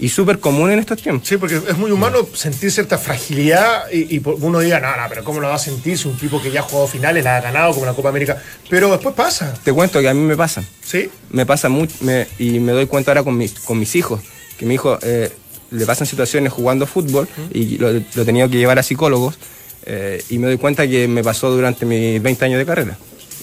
[0.01, 1.29] y súper común en estos tiempos.
[1.29, 5.23] Sí, porque es muy humano sentir cierta fragilidad y, y uno diga, no, no, pero
[5.23, 7.41] ¿cómo lo va a sentir si un tipo que ya ha jugado finales, la ha
[7.41, 8.43] ganado como la Copa América?
[8.69, 10.65] Pero después pasa, Te cuento que a mí me pasa.
[10.83, 11.09] ¿sí?
[11.31, 11.95] me pasa mucho
[12.41, 14.21] y me doy cuenta ahora con, mis con mis hijos,
[14.59, 15.31] que mi hijo eh,
[15.71, 19.39] le pasan situaciones jugando fútbol y lo, lo he tenido que llevar a psicólogos
[19.87, 22.97] eh, y me doy cuenta que me pasó durante mis 20 años de carrera.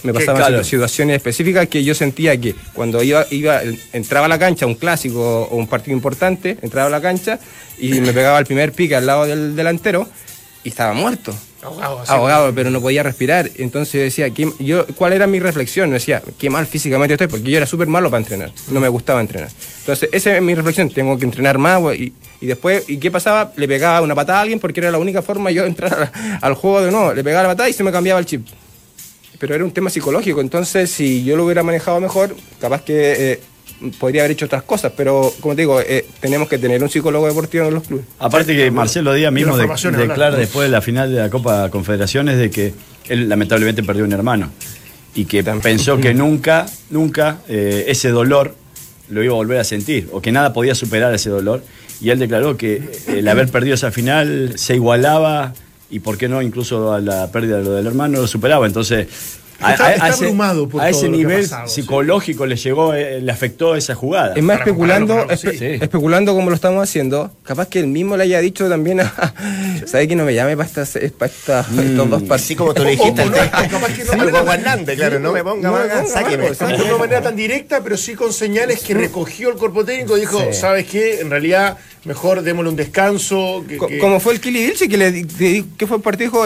[0.03, 0.63] Me pasaban claro.
[0.63, 3.62] situaciones específicas que yo sentía que cuando iba, iba,
[3.93, 7.39] entraba a la cancha, un clásico o un partido importante, entraba a la cancha
[7.77, 10.07] y me pegaba el primer pique al lado del delantero
[10.63, 12.12] y estaba muerto Ahogado, así.
[12.12, 13.50] ahogado, pero no podía respirar.
[13.58, 15.91] Entonces yo decía, ¿qué- yo, ¿cuál era mi reflexión?
[15.91, 19.21] Decía, qué mal físicamente estoy, porque yo era súper malo para entrenar, no me gustaba
[19.21, 19.50] entrenar.
[19.80, 21.82] Entonces, esa es mi reflexión, tengo que entrenar más.
[21.95, 23.52] Y, y después, ¿y qué pasaba?
[23.56, 26.82] Le pegaba una patada a alguien porque era la única forma yo entrar al juego
[26.82, 27.13] de nuevo.
[27.13, 28.45] Le pegaba la patada y se me cambiaba el chip.
[29.39, 33.39] Pero era un tema psicológico, entonces si yo lo hubiera manejado mejor, capaz que eh,
[33.99, 37.27] podría haber hecho otras cosas, pero como te digo, eh, tenemos que tener un psicólogo
[37.27, 38.05] deportivo en los clubes.
[38.19, 42.38] Aparte que Marcelo Díaz mismo de declara después de la final de la Copa Confederaciones
[42.38, 42.73] de que
[43.10, 44.49] él lamentablemente perdió un hermano
[45.15, 48.55] y que pensó que nunca, nunca eh, ese dolor
[49.10, 51.63] lo iba a volver a sentir, o que nada podía superar ese dolor.
[51.99, 55.53] Y él declaró que eh, el haber perdido esa final se igualaba
[55.89, 58.65] y por qué no incluso a la pérdida de lo del hermano lo superaba.
[58.65, 59.07] Entonces,
[59.62, 61.41] a, Está- a- a está ese, abrumado por a todo ese lo que ha nivel
[61.43, 61.82] pasado, sí.
[61.82, 64.34] psicológico le llegó, eh, le afectó esa jugada.
[64.36, 65.58] Es más, Para especulando, espe- sí.
[65.58, 65.65] Sí.
[65.82, 69.34] especulando como lo estamos haciendo, capaz que él mismo le haya dicho también a...
[69.86, 72.32] ¿Sabe que no me llame para, estas, para estas- estos dos partidos?
[72.41, 75.32] Así como tú le dijiste no, capaz que no, al pero- Guagua Hernández, claro, no
[75.32, 76.50] me ponga no sáqueme.
[76.52, 80.15] de una manera tan directa, pero sí con señales que recogió el cuerpo técnico.
[80.15, 81.19] Dijo, ¿sabes qué?
[81.21, 83.63] En realidad, mejor démosle un descanso.
[83.67, 85.26] Que, Co- que- Como fue el Kili Vilche que le
[85.78, 86.45] que fue el partido,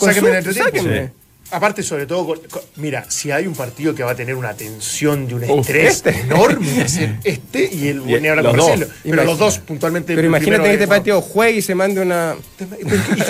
[0.00, 1.12] sáqueme
[1.50, 4.54] Aparte, sobre todo, con- con- mira, si hay un partido que va a tener una
[4.54, 6.20] tensión y un Uf, estrés este.
[6.20, 8.56] enorme, ser este y el Y ni hablar con.
[8.56, 8.86] Marcelo.
[9.04, 10.14] Pero los dos puntualmente.
[10.14, 12.34] Pero imagínate que este es- partido juegue y se mande una...
[12.58, 13.28] es,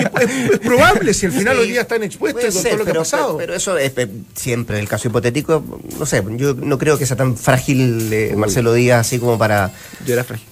[0.52, 2.90] es probable si al final Sí, hoy día están expuestos con ser, todo lo que
[2.92, 3.26] pero, ha pasado.
[3.36, 3.92] Pero, pero eso es
[4.34, 5.62] siempre el caso hipotético.
[5.98, 9.72] No sé, yo no creo que sea tan frágil eh, Marcelo Díaz así como para.
[10.06, 10.46] Yo era frágil.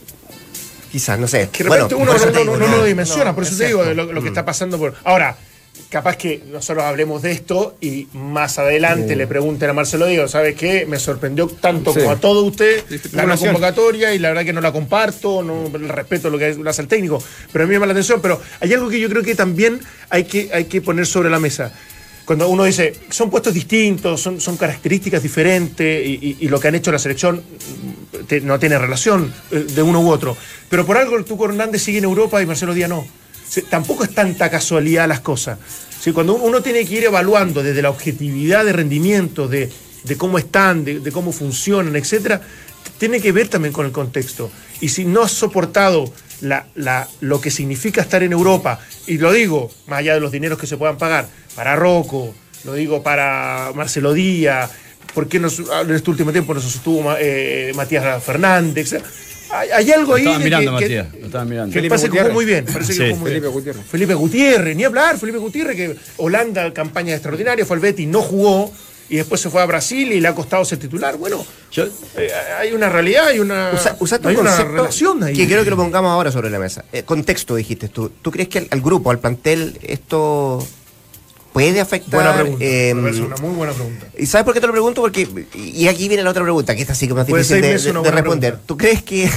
[0.90, 1.48] Quizás, no sé.
[1.51, 3.44] que de repente Bueno, uno no, te no- digo, no no, lo dimensiona, no, por
[3.44, 4.94] eso es te digo lo, lo que está pasando por.
[5.05, 5.38] Ahora,
[5.92, 10.55] capaz que nosotros hablemos de esto y más adelante le pregunten a Marcelo Díaz, ¿sabes
[10.57, 10.87] qué?
[10.87, 12.00] Me sorprendió tanto Sí.
[12.00, 15.70] como a todos usted la no convocatoria y la verdad que no la comparto, no
[15.88, 18.20] respeto lo que hace el técnico, pero a mí me llama la atención.
[18.22, 21.38] Pero hay algo que yo creo que también hay que, hay que poner sobre la
[21.38, 21.70] mesa.
[22.24, 26.68] Cuando uno dice, son puestos distintos, son, son características diferentes y, y- y lo que
[26.68, 30.37] han hecho la selección mm, te- no tiene relación eh, de uno u otro.
[30.70, 33.07] Pero por algo el Tuco Hernández sigue en Europa y Marcelo Díaz no.
[33.68, 35.59] Tampoco es tanta casualidad las cosas.
[36.00, 39.70] Sí, cuando uno tiene que ir evaluando desde la objetividad de rendimiento, de,
[40.18, 42.40] cómo están, de, cómo funcionan, etcétera,
[42.98, 44.50] tiene que ver también con el contexto.
[44.81, 46.12] Y si no has soportado
[47.20, 50.66] lo que significa estar en Europa, y lo digo, más allá de los dineros que
[50.66, 54.70] se puedan pagar, para Rocco, lo digo para Marcelo Díaz,
[55.14, 58.94] ¿por qué nos- en este último tiempo nos sostuvo eh, Matías Fernández?
[59.52, 60.22] Hay, hay algo Lo ahí.
[60.22, 61.70] estaban de mirando, que, Matías, lo estaban mirando.
[61.72, 62.34] que Felipe parece que jugó Gutiérrez.
[62.34, 62.64] muy bien.
[62.64, 63.04] Parece que Sí.
[63.10, 63.52] jugó muy Felipe bien.
[63.52, 63.86] Gutiérrez.
[63.86, 68.72] Felipe Gutiérrez, ni hablar, Felipe Gutiérrez, que Holanda, campaña extraordinaria, fue al Betis, no jugó
[69.08, 71.16] y después se fue a Brasil y le ha costado ser titular.
[71.18, 71.84] Bueno, Yo-
[72.16, 75.34] eh, hay una realidad, hay una, Usa, usaste hay un una relación ahí.
[75.34, 76.84] que quiero que lo pongamos ahora sobre la mesa.
[76.92, 78.10] Eh, contexto, dijiste tú.
[78.22, 80.66] ¿Tú crees que al, al grupo, al plantel, esto
[81.52, 82.12] puede afectar?
[82.22, 82.64] Buena pregunta.
[82.64, 84.06] eh, me parece una muy buena pregunta.
[84.18, 85.00] ¿Y sabes por qué te lo pregunto?
[85.00, 87.72] Porque, y aquí viene la otra pregunta, que esta sí que es más difícil de,
[87.72, 88.12] responder.
[88.12, 88.60] pregunta.
[88.66, 89.30] ¿Tú crees que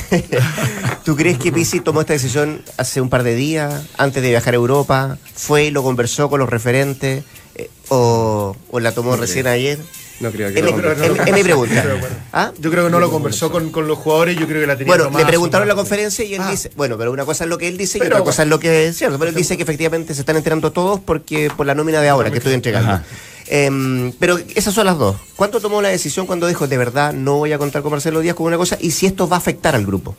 [1.06, 4.54] tú crees que Pisi tomó esta decisión hace un par de días, antes de viajar
[4.54, 5.18] a Europa?
[5.34, 7.24] ¿Fue y lo conversó con los referentes?
[7.56, 9.80] eh, o, o la tomó recién ayer?
[10.22, 11.86] No creo que Es lo mi- creo que no es- mi pregunta.
[12.34, 12.52] ¿Ah?
[12.58, 14.96] Yo creo que no lo conversó con, con los jugadores, yo creo que la tenía
[14.96, 16.52] Bueno, le preguntaron en la conferencia y él Ah.
[16.52, 18.50] dice, bueno, pero una cosa es lo que él dice y Pero- otra cosa es
[18.50, 21.66] lo que es cierto, pero él dice que efectivamente se están enterando todos porque por
[21.66, 23.02] la nómina de ahora que estoy entregando.
[23.48, 25.18] Em, pero esas son las dos.
[25.36, 28.36] ¿Cuánto tomó la decisión cuando dijo, de verdad, no voy a contar con Marcelo Díaz
[28.36, 30.16] con una cosa y si esto va a afectar al grupo?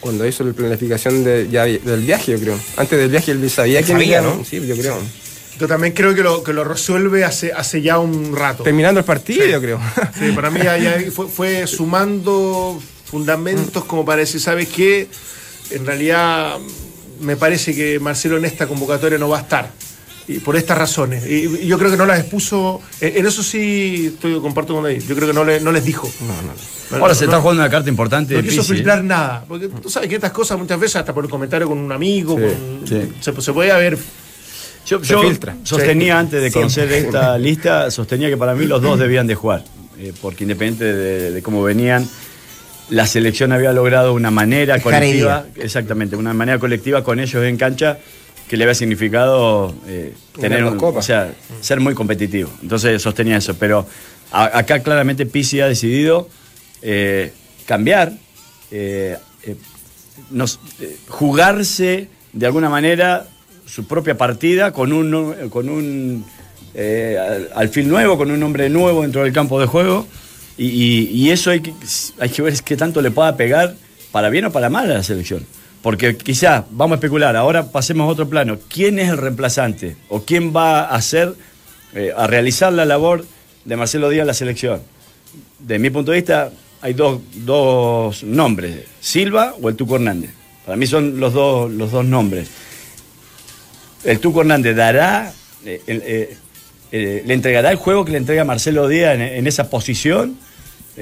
[0.00, 2.58] Cuando hizo la planificación de, ya del viaje, yo creo.
[2.76, 4.44] Antes del viaje él sabía que Sabía, ¿no?
[4.44, 4.98] Sí, yo creo.
[5.58, 8.64] Yo también creo que lo, que lo resuelve hace, hace ya un rato.
[8.64, 9.80] Terminando el partido, yo creo.
[10.18, 15.08] Sí, para mí ya- ya fue, fue sumando fundamentos como para decir, ¿sabes qué?
[15.70, 16.56] En realidad
[17.20, 19.70] me parece que Marcelo en esta convocatoria no va a estar.
[20.26, 21.24] Y por estas razones.
[21.26, 22.80] Y, y yo creo que no las expuso.
[23.00, 25.02] En, en eso sí estoy comparto con David.
[25.06, 26.10] Yo creo que no, le- no les dijo.
[26.90, 28.74] No, Ahora no, se no- está jugando una carta importante No quiso Pizzi, ¿eh?
[28.76, 29.44] filtrar nada.
[29.46, 32.34] Porque tú sabes que estas cosas muchas veces, hasta por el comentario con un amigo,
[32.34, 33.12] con- sí.
[33.20, 33.98] Se, se puede haber.
[34.86, 35.56] Yo, Se yo filtra.
[35.64, 36.18] sostenía Sí.
[36.20, 39.64] antes de conocer esta lista, sostenía que para mí los dos debían de jugar,
[39.98, 42.06] eh, porque independiente de, de cómo venían,
[42.90, 47.56] la selección había logrado una manera Dejar colectiva, exactamente, una manera colectiva con ellos en
[47.56, 47.98] cancha
[48.48, 51.02] que le había significado eh, tener, un- copas.
[51.04, 52.50] o sea, ser muy competitivo.
[52.60, 53.86] Entonces sostenía eso, pero
[54.32, 56.28] a- acá claramente Pizzi ha decidido
[56.82, 57.32] eh,
[57.64, 58.12] cambiar,
[58.70, 59.56] eh, eh,
[60.30, 63.26] nos- eh, jugarse de alguna manera
[63.66, 66.24] su propia partida con un, con un
[66.74, 70.06] eh, al- alfil nuevo, con un hombre nuevo dentro del campo de juego.
[70.56, 71.72] Y, eso hay que,
[72.20, 73.74] hay que ver qué tanto le pueda pegar
[74.12, 75.44] para bien o para mal a la selección.
[75.82, 78.58] Porque quizá, vamos a especular, ahora pasemos a otro plano.
[78.68, 79.96] ¿Quién es el reemplazante?
[80.08, 81.34] ¿O quién va a hacer,
[81.94, 83.26] eh, a realizar la labor
[83.64, 84.80] de Marcelo Díaz en la selección?
[85.58, 90.30] De mi punto de vista, hay dos, dos nombres, Silva o el Tuco Hernández.
[90.64, 92.48] Para mí son los dos, los dos nombres.
[94.04, 95.32] El Tuco Hernández dará,
[95.64, 96.36] eh, eh,
[96.92, 100.36] eh, le entregará el juego que le entrega Marcelo Díaz en, en esa posición.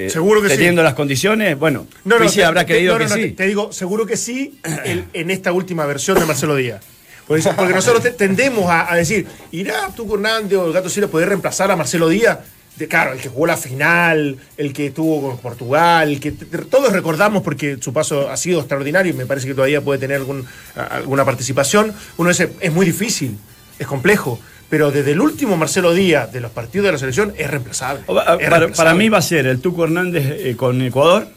[0.08, 0.56] Seguro que sí.
[0.56, 1.86] Teniendo las condiciones, bueno,
[2.24, 3.22] Pizzi te- habrá te- creído no, no, que no, sí.
[3.32, 6.80] Te, te digo, seguro que sí, el- en esta última versión de Marcelo Díaz.
[7.26, 11.08] Porque, porque nosotros te- tendemos a, a decir, ¿irá Tuco Hernández o el Gato Silva
[11.08, 12.38] poder reemplazar a Marcelo Díaz?
[12.76, 16.92] De, claro, el que jugó la final, el que estuvo con Portugal, el que todos
[16.92, 20.46] recordamos porque su paso ha sido extraordinario y me parece que todavía puede tener algún,
[20.74, 21.92] alguna participación.
[22.16, 23.36] Uno dice, es muy difícil,
[23.78, 27.50] es complejo, pero desde el último Marcelo Díaz de los partidos de la selección es
[27.50, 28.00] reemplazable.
[28.00, 28.74] Es Para, reemplazable.
[28.74, 31.28] para mí va a ser el Tuco Hernández eh, con Ecuador,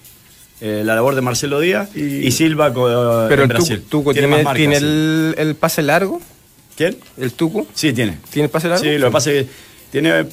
[0.62, 3.84] eh, la labor de Marcelo Díaz y, Silva con, eh, Pero en el Brasil.
[3.90, 4.86] Tuco Tiene tiene, más marca, tiene sí.
[4.86, 6.22] el, el pase largo,
[6.78, 6.98] ¿Quién?
[7.18, 7.68] el Tuco.
[7.74, 8.20] Sí, tiene.
[8.30, 8.84] ¿Tiene el pase largo?
[8.84, 9.52] Sí, lo que pasa es que
[9.92, 10.26] tiene.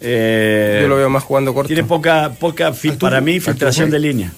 [0.00, 1.68] Eh, Yo lo veo más jugando corto.
[1.68, 4.32] Tiene poca, poca para mí, filtración de línea.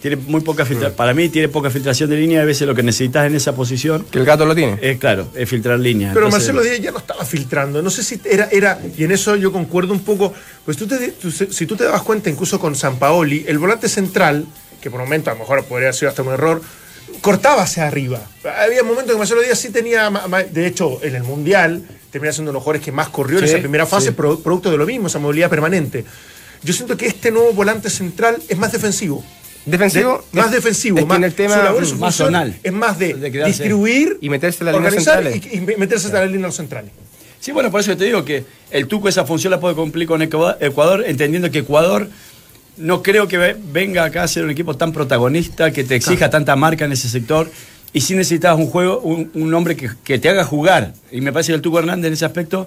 [0.00, 0.96] Tiene muy poca filtración.
[0.96, 2.42] Para mí tiene poca filtración de línea.
[2.42, 4.76] A veces lo que necesitas en esa posición Que el gato lo tiene.
[4.82, 6.10] es, claro, es filtrar línea.
[6.12, 7.80] Pero Entonces, Marcelo Díaz ya no estaba filtrando.
[7.82, 10.34] No sé si era, era, y en eso yo concuerdo un poco.
[10.64, 13.88] Pues tú te, tú- si tú te das cuenta, incluso con San Paoli, el volante
[13.88, 14.44] central,
[14.80, 16.60] que por momento a lo mejor podría haber sido hasta un error,
[17.20, 18.20] cortaba hacia arriba.
[18.60, 20.10] Había momentos que Marcelo Díaz sí tenía,
[20.52, 21.80] de hecho, en el Mundial,
[22.12, 24.12] termina siendo uno de los jugadores que más corrió en Sí, esa primera fase, sí.
[24.12, 26.04] pro- producto de lo mismo, esa movilidad permanente.
[26.62, 29.24] Yo siento que este nuevo volante central es más defensivo.
[29.64, 30.24] Defensivo.
[30.30, 32.26] De- más es- defensivo, es que más, en el tema su labor su más función
[32.28, 32.58] zonal.
[32.62, 36.24] es más de, De distribuir y meterse en líneas organizar y, y meterse en la
[36.26, 36.90] línea de los centrales.
[37.40, 40.20] Sí, bueno, por eso te digo que el Tuco esa función la puede cumplir con
[40.22, 42.08] Ecuador, entendiendo que Ecuador
[42.76, 46.30] no creo que ve- venga acá a ser un equipo tan protagonista, que te exija
[46.30, 47.50] tanta marca en ese sector.
[47.92, 50.94] Y sí necesitas un juego, un, un hombre que, que te haga jugar.
[51.10, 52.66] Y me parece que el Tuco Hernández en ese aspecto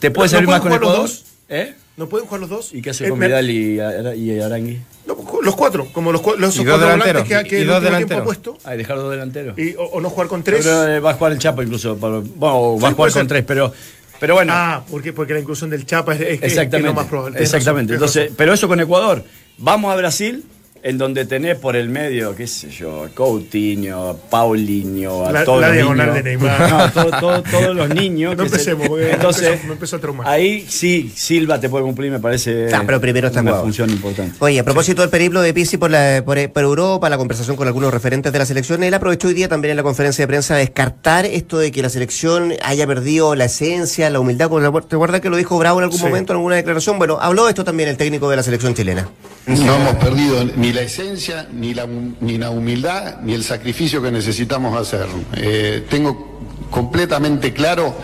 [0.00, 1.08] te puede ¿No servir más con pueden jugar Ecuador.
[1.10, 1.32] los dos?
[1.48, 1.74] ¿Eh?
[1.96, 2.74] ¿No pueden jugar los dos?
[2.74, 4.78] ¿Y qué hace Eh, con Vidal y, Ara- y Arangui?
[5.06, 7.66] no, los cuatro, como los, los Y dos cuatro volantes delanteros, que, que y el
[7.68, 8.20] dos delanteros.
[8.20, 8.58] ha puesto.
[8.64, 9.58] Ah, y dejar dos delanteros.
[9.58, 10.60] Y- o, o no jugar con tres.
[10.64, 11.96] Pero, eh, va a jugar el Chapo incluso.
[11.96, 13.26] para- bueno, o va Sí, a jugar con ser.
[13.28, 13.72] tres, pero,
[14.20, 14.52] pero bueno.
[14.54, 17.40] Ah, porque, porque la inclusión del Chapa es, es- es- lo más probable.
[17.42, 17.94] Exactamente.
[17.94, 19.24] Entonces, pero eso con Ecuador.
[19.56, 20.44] Vamos a Brasil,
[20.82, 25.44] en donde tenés por el medio, qué sé yo, a Coutinho, a Paulinho, a La-
[25.44, 26.24] todos la los diagonal niños.
[26.24, 26.70] de Neymar.
[26.70, 28.36] No, todo- todo- todos los niños.
[28.38, 30.28] No que se- empecemos, me Entonces, empezó- me empezó a traumar.
[30.28, 34.36] ahí sí, Silva te puede cumplir, me parece pero primero está una función importante.
[34.38, 37.66] Oye, a propósito del periplo de Pizzi por, la, por, por Europa, la conversación con
[37.66, 40.54] algunos referentes de la selección, él aprovechó hoy día también en la conferencia de prensa
[40.54, 44.48] a descartar esto de que la selección haya perdido la esencia, la humildad.
[44.88, 46.04] ¿Te acuerdas que lo dijo Bravo en algún Sí.
[46.04, 46.98] momento en alguna declaración?
[46.98, 49.08] Bueno, habló de esto también el técnico de la selección chilena.
[49.46, 54.10] No hemos perdido ni esencia, ni la, hum- ni la humildad, ni el sacrificio que
[54.10, 55.06] necesitamos hacer.
[55.36, 56.38] Eh, tengo
[56.70, 57.94] completamente claro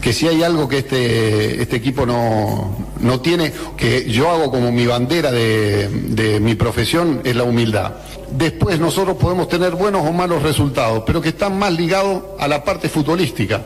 [0.00, 4.86] que si hay algo que este, este equipo no, tiene, que yo hago como mi
[4.86, 7.92] bandera de, mi profesión, es la humildad.
[8.30, 12.62] Después nosotros podemos tener buenos o malos resultados, pero que están más ligados a la
[12.62, 13.62] parte futbolística.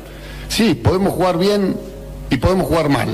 [0.49, 1.77] Sí, podemos jugar bien
[2.31, 3.09] y podemos jugar mal.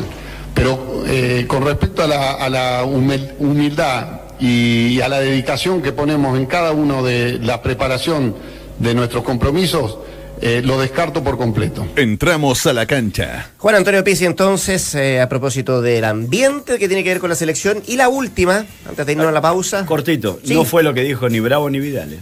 [0.55, 6.73] Pero eh, con respecto a la, humildad y a la dedicación que ponemos en cada
[6.73, 8.35] uno de la preparación
[8.79, 9.99] de nuestros compromisos,
[10.43, 11.87] eh, lo descarto por completo.
[11.97, 13.51] Entramos a la cancha.
[13.57, 17.37] Juan Antonio Pizzi, entonces, eh, a propósito del ambiente que tiene que ver con la
[17.37, 17.83] selección.
[17.87, 19.87] Y la última, antes de irnos a la pausa.
[19.87, 20.53] Cortito, Sí.
[20.53, 22.13] no fue lo que dijo ni Bravo ni Vidal.
[22.13, 22.19] ¿eh?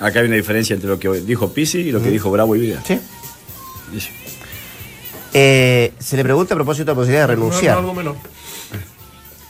[0.00, 2.60] Acá hay una diferencia entre lo que dijo Pisi y lo que dijo Bravo y
[2.60, 2.80] Vidal.
[2.86, 2.98] Sí.
[5.32, 7.78] Eh, se le pregunta a propósito de la posibilidad de No, no, renunciar.
[7.78, 8.16] algo menor.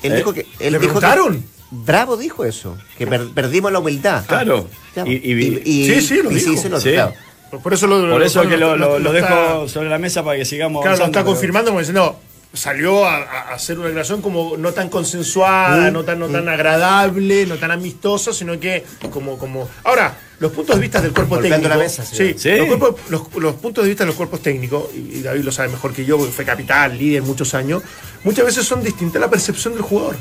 [0.05, 0.17] Él ¿Eh?
[0.17, 0.41] dijo que.
[0.61, 1.45] Él ¿Le dijo que- preguntaron?
[1.71, 4.25] Bravo dijo eso, que per- perdimos la humildad.
[4.27, 4.69] Claro.
[4.93, 5.11] Claro.
[5.11, 6.57] Y- y- Sí, sí, lo y dijo.
[6.57, 6.93] se notó, Sí.
[6.93, 7.15] claro.
[7.63, 9.99] Por eso lo, Por eso es que lo, lo- lo lo está- dejo sobre la
[9.99, 12.21] mesa para que sigamos Claro, lo está pero- confirmando como diciendo,
[12.53, 17.47] salió a, a hacer una declaración como no tan consensuada, no tan, no tan agradable,
[17.47, 19.69] no tan amistosa, sino que como, como.
[19.85, 21.69] Ahora, los puntos de vista del cuerpo técnico.
[21.69, 22.17] la mesa, sí.
[22.57, 25.53] Los, cuerpos- los- los puntos de vista de los cuerpos técnicos, y y David lo
[25.53, 27.83] sabe mejor que yo, porque fue capital, líder muchos años,
[28.25, 30.17] muchas veces son distintas la percepción del jugador.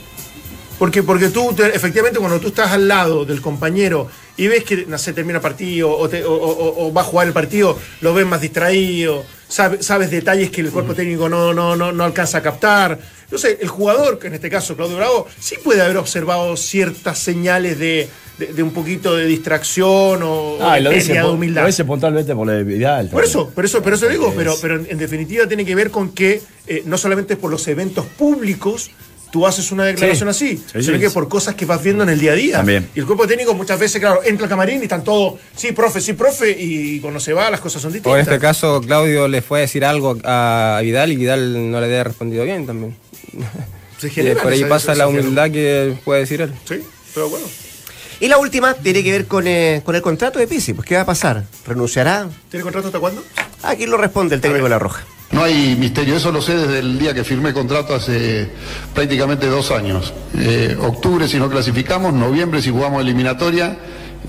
[0.79, 4.85] Porque, porque tú, te- efectivamente, cuando tú estás al lado del compañero y ves que,
[4.87, 7.77] no sé, termina el partido o, te- o- o- o va a jugar el partido,
[8.01, 12.03] lo ves más distraído, sabe- sabes detalles que el cuerpo técnico no, no, no, no
[12.03, 12.99] alcanza a captar.
[13.23, 17.77] Entonces, el jugador, que en este caso Claudio Bravo, sí puede haber observado ciertas señales
[17.79, 21.61] de, de- de un poquito de distracción o, Ah, lo dice, de humildad.
[21.61, 23.09] lo dice puntualmente por lo de Vidal.
[23.09, 25.75] Por eso, por eso, por eso digo, Es- pero, pero en, en definitiva tiene que
[25.75, 28.89] ver con que eh, no solamente por los eventos públicos
[29.31, 30.99] tú haces una declaración así, Sí, sino sí.
[30.99, 32.57] que por cosas que vas viendo en el día a día.
[32.57, 32.87] También.
[32.93, 36.01] Y el cuerpo técnico muchas veces, claro, entra al camarín y están todos, sí, profe,
[36.01, 38.19] sí, profe, y cuando se va las cosas son O distintas.
[38.27, 41.85] en este caso, Claudio le fue a decir algo a Vidal y Vidal no le
[41.87, 42.95] había respondido bien también.
[43.97, 44.09] Se
[44.43, 46.51] por ahí pasa la humildad que puede decir él.
[46.67, 46.75] Sí,
[47.15, 47.47] pero bueno.
[48.23, 50.73] Y la última tiene que ver con, eh, con el contrato de Pizzi.
[50.73, 51.43] Pues, ¿qué va a pasar?
[51.67, 52.25] ¿Renunciará?
[52.49, 53.21] ¿Tiene contrato hasta cuándo?
[53.63, 55.03] Aquí lo responde el técnico de la Roja.
[55.31, 58.47] No hay misterio, eso lo sé desde el día que firmé contrato hace
[58.93, 60.13] prácticamente dos años.
[60.37, 63.77] Eh, octubre si no clasificamos, noviembre si jugamos eliminatoria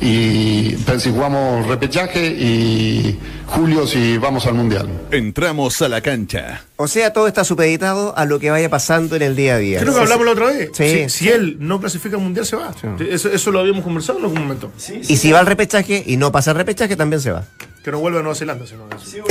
[0.01, 4.89] y si jugamos repechaje y julio si vamos al mundial.
[5.11, 6.63] Entramos a la cancha.
[6.77, 9.81] O sea, todo está supeditado a lo que vaya pasando en el día a día.
[9.81, 10.71] Creo que hablamos la otra vez.
[10.73, 11.05] Sí.
[11.05, 12.75] si, si él no clasifica al mundial, se va.
[13.09, 14.71] Eso, eso lo habíamos conversado en algún momento.
[15.09, 17.45] Y si va al repechaje y no pasa el repechaje, también se va.
[17.85, 19.25] Que no vuelva a Nueva Zelanda, sino eso.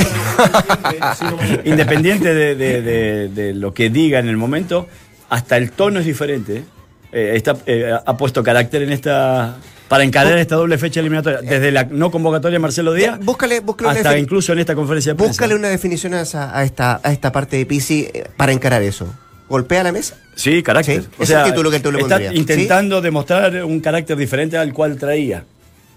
[1.64, 4.88] Independiente de, de- de- de lo que diga en el momento,
[5.28, 6.56] hasta el tono es diferente.
[6.58, 6.64] ¿eh?
[7.12, 9.56] Eh, está, eh, ha puesto carácter en esta.
[9.88, 13.90] Para encarar esta doble fecha eliminatoria, desde la no convocatoria de Marcelo Díaz búscale- búscale
[13.90, 15.30] una hasta incluso en esta conferencia de prensa.
[15.30, 18.82] Búscale una definición a, esa- a esta, a esta parte de Pisi eh, para encarar
[18.82, 19.06] eso.
[19.48, 20.16] ¿Golpea la mesa?
[20.36, 21.02] Sí, carácter.
[21.02, 24.72] Sí, ese es el título que tú le está intentando demostrar un carácter diferente al
[24.72, 25.44] cual traía.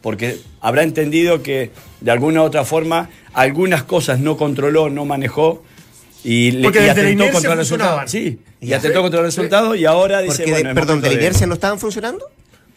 [0.02, 1.72] Porque habrá entendido que
[2.02, 5.64] de alguna u otra forma algunas cosas no controló, no manejó
[6.24, 8.02] y le y atentó contra el resultado.
[8.06, 8.78] Sí, y Ya.
[8.78, 11.54] atentó contra el resultado y ahora dice, Porque, bueno, perdón, ¿de la de- inercia no
[11.56, 12.26] estaban funcionando?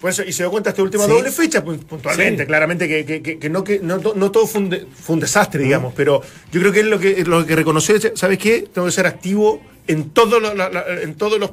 [0.01, 1.11] Por eso, y se dio cuenta esta última Sí.
[1.11, 2.46] doble fecha, pu- puntualmente, Sí.
[2.46, 5.62] claramente que, que- que- no, que no, no todo fue un, de- fue un desastre,
[5.62, 8.66] digamos, pero yo creo que él lo que, lo que reconoció es, ¿sabes qué?
[8.72, 11.51] Tengo que ser activo en todo lo- la- la- en todos los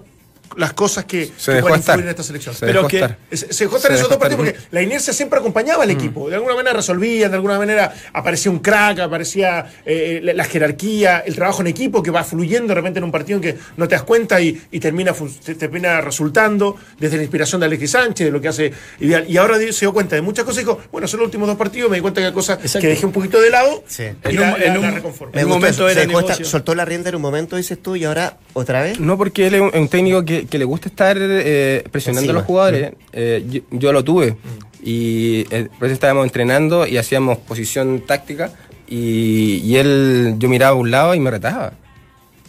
[0.57, 1.93] las cosas que, Se que dejó pueden estar.
[1.95, 2.53] influir en esta selección.
[2.55, 3.17] Se Pero dejó que- estar.
[3.31, 6.29] Se, se dejó estar en esos dos partidos porque la inercia siempre acompañaba al equipo.
[6.29, 11.19] De alguna manera resolvían, de alguna manera aparecía un crack, aparecía eh, la, la jerarquía,
[11.19, 13.87] el trabajo en equipo que va fluyendo de repente en un partido en que no
[13.87, 15.13] te das cuenta y, y termina,
[15.45, 19.25] te- termina resultando desde la inspiración de Alexis Sánchez, de lo que hace Ideal.
[19.29, 21.57] Y ahora se dio cuenta de muchas cosas y dijo, bueno, son los últimos dos
[21.57, 22.79] partidos, me di cuenta que hay cosas Exacto.
[22.81, 24.03] que dejé un poquito de lado Sí.
[24.03, 25.33] y En la, un- la- en un- la reconformo.
[25.33, 25.89] En un gustó momento eso.
[25.89, 28.99] era Se dejó soltó la rienda en un momento, dices tú, y ahora otra vez.
[28.99, 32.21] No, porque él es un, es un técnico que, que le gusta estar eh, presionando
[32.31, 32.39] Encima.
[32.39, 32.93] a los jugadores.
[33.13, 34.35] Eh, yo, yo lo tuve.
[34.83, 38.51] Y eh, por eso estábamos entrenando y hacíamos posición táctica.
[38.87, 41.73] Y, y él, yo miraba a un lado y me retaba.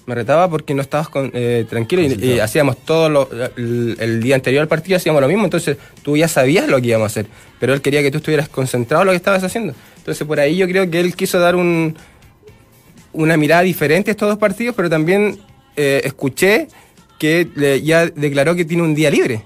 [0.06, 4.22] Me retaba porque no estabas con- eh, tranquilo y, y hacíamos todo lo- el, el
[4.22, 5.44] día anterior al partido, hacíamos lo mismo.
[5.44, 7.26] Entonces tú ya sabías lo que íbamos a hacer.
[7.60, 9.74] Pero él quería que tú estuvieras concentrado en lo que estabas haciendo.
[9.98, 11.96] Entonces por ahí yo creo que él quiso dar un,
[13.12, 15.38] una mirada diferente a estos dos partidos, pero también
[15.76, 16.68] escuché
[17.18, 19.42] que ya declaró que tiene un día libre.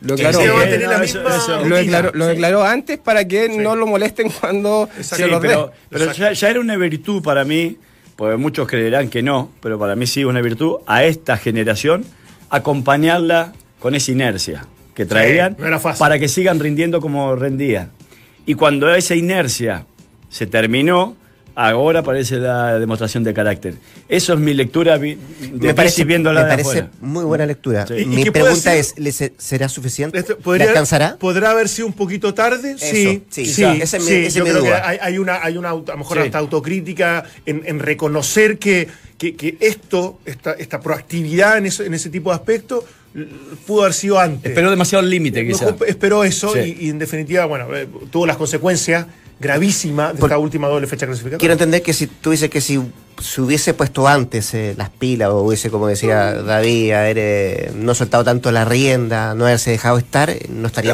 [0.00, 2.68] Lo declaró, Sí, eh, misma lo declaró, lo Sí.
[2.68, 5.38] antes para que no lo molesten cuando se dé.
[5.40, 7.78] pero, pero ya, ya era una virtud para mí,
[8.14, 12.04] porque muchos creerán que no, pero para mí sí es una virtud a esta generación
[12.50, 17.90] acompañarla con esa inercia que traían no para que sigan rindiendo como rendían.
[18.46, 19.86] Y cuando esa inercia
[20.28, 21.16] se terminó,
[21.56, 23.74] ahora aparece la demostración de carácter.
[24.08, 25.16] Eso es mi lectura de
[25.52, 26.90] me parece, viéndola me parece afuera.
[27.00, 27.86] muy buena lectura.
[27.86, 27.94] Sí.
[27.94, 28.76] ¿Y- y Mi pregunta ser?
[28.78, 30.18] es, ¿le se- ¿será suficiente?
[30.18, 31.16] ¿Le podría- alcanzará?
[31.16, 32.76] ¿Podrá haber sido un poquito tarde?
[32.78, 36.00] sí, sí, sí, sí, yo creo que hay, hay una, hay una auto- a lo
[36.00, 36.24] mejor Sí.
[36.24, 41.94] hasta autocrítica en, en reconocer que, que, que esto, esta, esta proactividad en, eso- en
[41.94, 42.84] ese tipo de aspectos,
[43.66, 44.50] pudo haber sido antes.
[44.50, 45.72] Esperó demasiado el límite, quizás.
[45.72, 46.76] Mejor Esperó eso Sí.
[46.80, 49.06] y, y en definitiva, bueno, eh, tuvo las consecuencias
[49.38, 51.38] gravísimas de Por- esta última doble fecha clasificatoria.
[51.38, 52.80] Quiero entender que si tú dices que si
[53.22, 57.94] se hubiese puesto antes eh, las pilas o hubiese, como decía David, haber eh, no
[57.94, 60.84] soltado tanto la rienda, no haberse dejado estar, eh, no en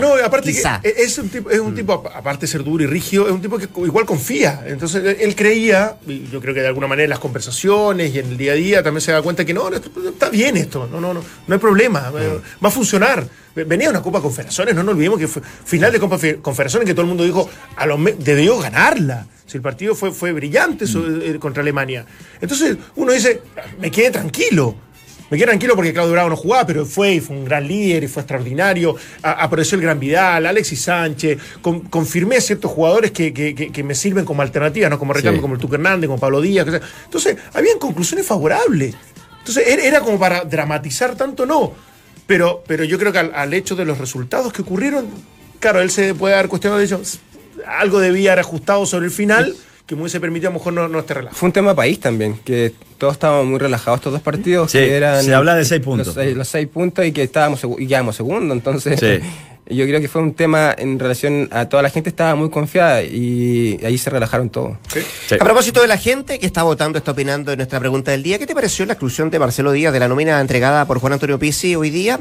[0.00, 0.80] no, no, aparte Quizá.
[0.80, 3.42] que es un tipo, es un tipo, aparte de ser duro y rígido, es un
[3.42, 4.62] tipo que igual confía.
[4.66, 8.26] Entonces él- creía, y yo creo que de alguna manera en las conversaciones y en
[8.28, 11.00] el día a día también se da cuenta que no, no, está bien esto, no,
[11.00, 13.26] no, no, no hay problema, eh, va a funcionar.
[13.54, 16.94] Venía una Copa Confederaciones, no nos olvidemos que fue final de Copa Fe- Confederaciones que
[16.94, 19.26] todo el mundo dijo, a lo me- debió ganarla.
[19.46, 22.06] Si el partido fue, fue brillante so- eh, contra Alemania.
[22.40, 23.42] Entonces uno dice,
[23.78, 24.74] me quedé tranquilo.
[25.30, 28.04] Me quedé tranquilo porque Claudio Bravo no jugaba, pero fue y fue un gran líder
[28.04, 28.96] y fue extraordinario.
[29.22, 31.38] A- apareció el gran Vidal, Alexis Sánchez.
[31.62, 34.98] Con- confirmé ciertos jugadores que, que- que- que me sirven como alternativa, ¿no?
[34.98, 35.42] como recambio, Sí.
[35.42, 36.66] como el Tuque Hernández, como Pablo Díaz.
[37.04, 38.94] Entonces, habían conclusiones favorables.
[39.38, 41.72] Entonces, era como para dramatizar tanto, no.
[42.26, 45.06] Pero, pero yo creo que al, al hecho de los resultados que ocurrieron,
[45.60, 47.00] claro, él se puede dar cuestionado de ello.
[47.66, 49.54] Algo debía haber ajustado sobre el final
[49.86, 51.34] que me hubiese permitido a lo mejor no, no este relajo.
[51.36, 54.70] Fue un tema país también, que todos estábamos muy relajados estos dos partidos.
[54.70, 56.08] Sí, que eran se habla de seis puntos.
[56.08, 58.54] Los seis, los seis puntos y que estábamos y quedamos segundo.
[58.54, 59.18] Entonces, Sí.
[59.74, 63.02] yo creo que fue un tema en relación a toda la gente, estaba muy confiada
[63.02, 64.76] y ahí se relajaron todos.
[64.92, 65.34] Sí.
[65.34, 68.38] A propósito de la gente que está votando, está opinando en nuestra pregunta del día,
[68.38, 71.38] ¿qué te pareció la exclusión de Marcelo Díaz de la nómina entregada por Juan Antonio
[71.38, 72.20] Pizzi hoy día?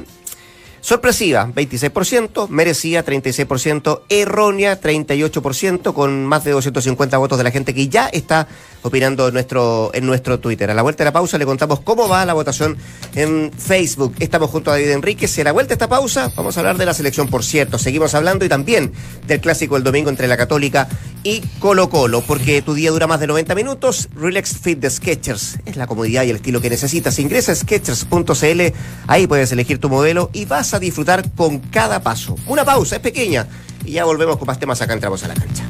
[0.82, 7.88] Sorpresiva, 26%, merecía 36%, errónea 38%, con más de 250 votos de la gente que
[7.88, 8.48] ya está
[8.82, 10.72] opinando en nuestro, en nuestro Twitter.
[10.72, 12.78] A la vuelta de la pausa le contamos cómo va la votación
[13.14, 14.16] en Facebook.
[14.20, 15.38] Estamos junto a David Enríquez.
[15.38, 17.78] Y a la vuelta de esta pausa vamos a hablar de la selección, por cierto.
[17.78, 18.92] Seguimos hablando y también
[19.28, 20.88] del clásico del domingo entre la Católica
[21.24, 24.10] y Colo Colo, porque tu día dura más de 90 minutos.
[24.16, 27.20] Relax Fit de Sketchers es la comodidad y el estilo que necesitas.
[27.20, 28.62] Ingresa a sketchers.cl,
[29.06, 32.36] ahí puedes elegir tu modelo y vas a disfrutar con cada paso.
[32.48, 33.48] Una pausa, es pequeña.
[33.86, 35.64] Y ya volvemos con más temas acá entramos a la cancha.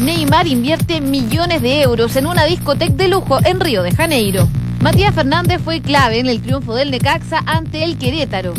[0.00, 4.48] Neymar invierte millones de euros en una discoteca de lujo en Río de Janeiro.
[4.80, 8.54] Matías Fernández fue clave en el triunfo del Necaxa ante el Querétaro.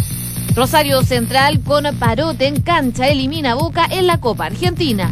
[0.56, 5.10] Rosario Central con Parote en cancha elimina Boca en la Copa Argentina.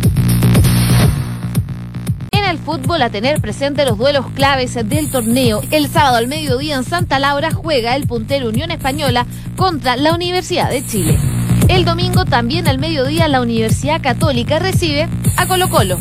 [2.50, 5.62] En el fútbol a tener presente los duelos claves del torneo.
[5.70, 10.72] El sábado al mediodía en Santa Laura juega el puntero Unión Española contra la Universidad
[10.72, 11.20] de Chile.
[11.68, 16.00] El domingo también al mediodía la Universidad Católica recibe a Colo Colo.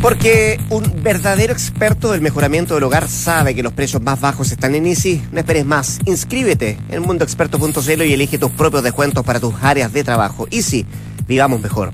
[0.00, 4.76] Porque un verdadero experto del mejoramiento del hogar sabe que los precios más bajos están
[4.76, 5.24] en Easy.
[5.32, 5.98] No esperes más.
[6.04, 10.46] Inscríbete en mundoexperto.cl y elige tus propios descuentos para tus áreas de trabajo.
[10.52, 10.86] Easy,
[11.26, 11.90] vivamos mejor.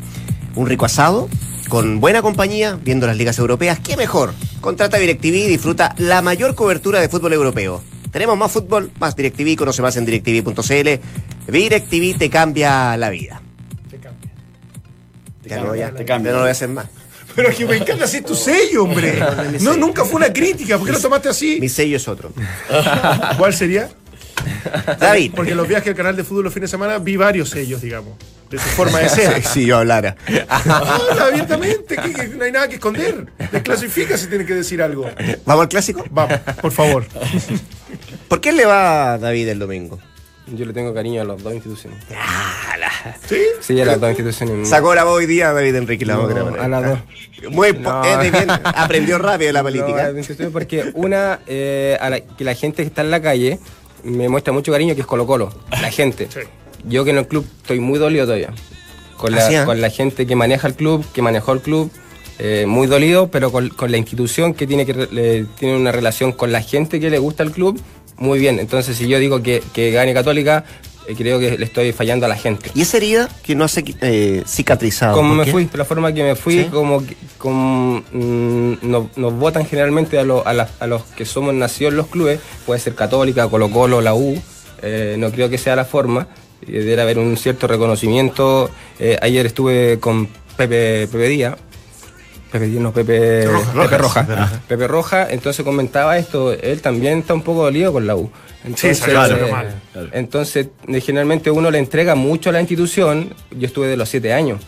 [0.54, 1.30] Un rico asado,
[1.72, 3.78] con buena compañía, viendo las ligas europeas.
[3.80, 4.34] ¿Qué mejor?
[4.60, 7.82] Contrata DirecTV y disfruta la mayor cobertura de fútbol europeo.
[8.10, 11.50] Tenemos más fútbol, más DirecTV, conoce más en directv.cl.
[11.50, 13.40] DirecTV te cambia la vida.
[13.90, 14.30] Te cambia.
[15.44, 16.30] Ya no, te cambia.
[16.30, 16.88] ya no lo voy a hacer más.
[17.34, 19.18] Pero es que me encanta así tu sello, hombre.
[19.62, 20.76] No, nunca fue una crítica.
[20.76, 21.56] ¿Por qué lo tomaste así?
[21.58, 22.32] Mi sello es otro.
[23.38, 23.88] ¿Cuál sería?
[25.00, 25.32] David.
[25.34, 27.80] Porque en los viajes al canal de fútbol los fines de semana vi varios sellos,
[27.80, 28.14] digamos.
[28.50, 29.42] De su forma de ser.
[29.44, 30.16] Si yo hablara.
[30.48, 33.26] Habla abiertamente, que, que no hay nada que esconder.
[33.50, 35.08] Desclasifica si tiene que decir algo.
[35.46, 36.04] ¿Vamos al clásico?
[36.10, 37.06] Vamos, por favor.
[38.28, 39.98] ¿Por qué le va a David el domingo?
[40.54, 42.02] Yo le tengo cariño a las dos instituciones.
[43.28, 43.40] ¿Sí?
[43.60, 44.68] Sí, a las dos instituciones.
[44.68, 46.26] Sacó la voz hoy día David Enrique la No,
[46.60, 46.98] a las dos.
[47.50, 48.02] Muy po- No.
[48.18, 50.10] de bien, aprendió rápido la No, política.
[50.10, 53.60] instituciones porque una, eh, a la- que la gente que está en la calle
[54.04, 55.52] me muestra mucho cariño, que es Colo Colo.
[55.70, 56.28] La gente.
[56.32, 56.40] Sí.
[56.84, 58.50] Yo que en el club estoy muy dolido todavía.
[59.16, 59.64] Con la, Así, ¿eh?
[59.64, 61.90] con la gente que maneja el club, que manejó el club.
[62.38, 65.92] eh, muy dolido, pero con, con la institución que tiene que re- le- tiene una
[65.92, 67.80] relación con la gente que le gusta el club,
[68.16, 68.58] muy bien.
[68.58, 70.64] Entonces, si yo digo que, que gane Católica,
[71.16, 72.70] creo que le estoy fallando a la gente.
[72.74, 73.68] ¿Y esa herida que no ha
[74.02, 75.14] eh, cicatrizado?
[75.16, 75.50] Como ¿por me qué?
[75.52, 76.68] fui, la forma que me fui, ¿Sí?
[76.70, 77.02] como,
[77.38, 81.92] como mm, nos, nos votan generalmente a, lo- a, las- a los que somos nacidos
[81.92, 84.40] en los clubes, puede ser Católica, Colo Colo, la U,
[84.82, 86.28] eh, no creo que sea la forma,
[86.66, 88.70] eh, debe haber un cierto reconocimiento.
[88.98, 90.26] Eh, ayer estuve con
[90.56, 91.56] Pepe, Pepe Díaz,
[92.52, 97.64] Pepe no, Pepe Pepe Roja, Pepe Roja, entonces comentaba esto, él también está un poco
[97.64, 98.30] dolido con la U.
[98.64, 99.50] Entonces, claro, eh.
[99.92, 100.08] Claro.
[100.12, 103.34] entonces, eh, generalmente uno le entrega mucho a la institución.
[103.50, 104.60] Yo estuve de los siete años.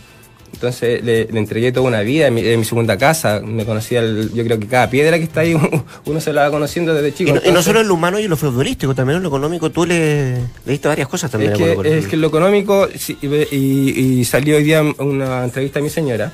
[0.53, 3.41] Entonces le, le entregué toda una vida en mi, en mi segunda casa.
[3.45, 5.55] Me conocía, el- yo creo que cada piedra que está ahí
[6.07, 7.31] uno se la va conociendo desde chico.
[7.31, 9.23] Y no, y no Entonces, solo en lo humano y en lo futbolístico, también en
[9.25, 9.71] lo económico.
[9.71, 11.53] Tú le, le diste varias cosas también.
[11.53, 15.83] es que, es que lo económico, sí, y- y salió hoy día una entrevista a
[15.83, 16.33] mi señora.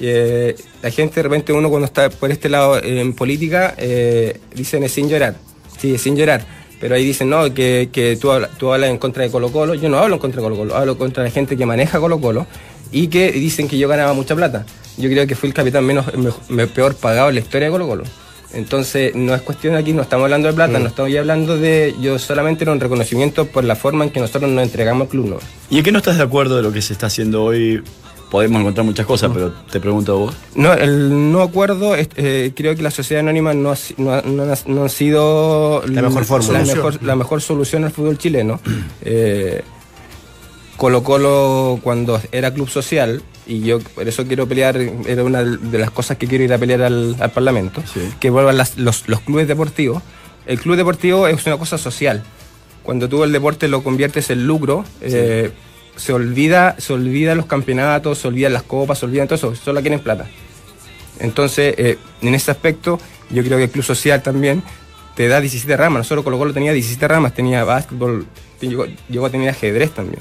[0.00, 4.82] Eh, la gente, de repente, uno cuando está por este lado en política, eh, dicen
[4.84, 5.36] es sin llorar.
[5.78, 6.44] Sí, es sin llorar.
[6.80, 9.74] Pero ahí dicen, no, que, que tú, hablas, tú hablas en contra de Colo Colo.
[9.74, 12.20] Yo no hablo en contra de Colo Colo, hablo contra la gente que maneja Colo
[12.20, 12.46] Colo
[12.90, 14.66] y que dicen que yo ganaba mucha plata.
[14.98, 16.06] Yo creo que fui el capitán menos,
[16.48, 18.04] me- peor pagado en la historia de Colo Colo.
[18.52, 21.94] Entonces, no es cuestión aquí, no estamos hablando de plata, no estamos hablando de.
[22.02, 25.26] Yo solamente era un reconocimiento por la forma en que nosotros nos entregamos al club.
[25.30, 25.36] ¿no?
[25.70, 27.82] ¿Y en qué no estás de acuerdo de lo que se está haciendo hoy?
[28.32, 30.34] Podemos encontrar muchas cosas, pero te pregunto a vos.
[30.54, 34.10] No, el no acuerdo, es- eh, creo que la sociedad anónima no ha, si- no
[34.14, 36.60] ha- no ha- no ha sido La mejor fórmula.
[36.60, 38.58] la mejor, la mejor solución al fútbol chileno.
[39.04, 39.62] Eh,
[40.78, 44.76] Colo Colo cuando era club social, y yo por eso quiero pelear,
[45.06, 48.00] era una de las cosas que quiero ir a pelear al, al Parlamento, Sí.
[48.18, 50.02] que vuelvan las- los, los clubes deportivos.
[50.46, 52.22] El club deportivo es una cosa social.
[52.82, 55.52] Cuando tú el deporte lo conviertes en lucro, eh,
[55.96, 59.80] se olvida, se olvida los campeonatos, se olvidan las copas, se olvidan todo eso, solo
[59.80, 60.26] quieren plata.
[61.20, 62.98] Entonces, eh, en ese aspecto,
[63.30, 64.62] yo creo que el club social también
[65.14, 66.00] te da 17 ramas.
[66.00, 68.26] Nosotros Colo Colo tenía 17 ramas, tenía básquetbol,
[68.60, 70.20] llegó, llegó a tener ajedrez también.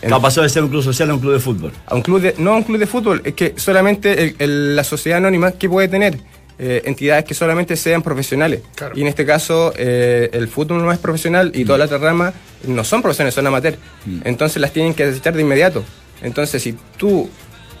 [0.00, 1.72] ¿Qué pasó de ser un club social a un club de fútbol?
[1.86, 4.76] A un club de, no a un club de fútbol, es que solamente el- el-
[4.76, 6.18] la sociedad anónima que puede tener
[6.62, 8.60] eh, entidades que solamente sean profesionales.
[8.74, 8.94] Claro.
[8.96, 12.34] Y en este caso, eh, el fútbol no es profesional y todas las otras ramas
[12.66, 13.76] no son profesionales, son amateur.
[14.24, 15.82] Entonces las tienen que desechar de inmediato.
[16.22, 17.30] Entonces, si tú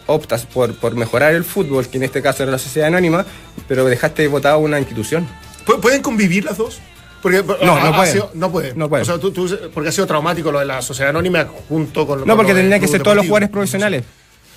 [0.06, 3.26] optas por, por mejorar el fútbol, que en este caso era la sociedad anónima,
[3.68, 5.28] pero dejaste votada una institución.
[5.66, 6.78] ¿Pu- ¿Pueden convivir las dos?
[7.22, 8.12] Porque No, ha- no ha pueden.
[8.14, 8.78] sido- no pueden.
[8.78, 9.02] No pueden.
[9.02, 12.20] O sea, tú- tú- porque ha sido traumático lo de la sociedad anónima junto con
[12.20, 13.30] lo No, porque tendrían que ser todos los deportivo.
[13.30, 14.04] jugadores profesionales.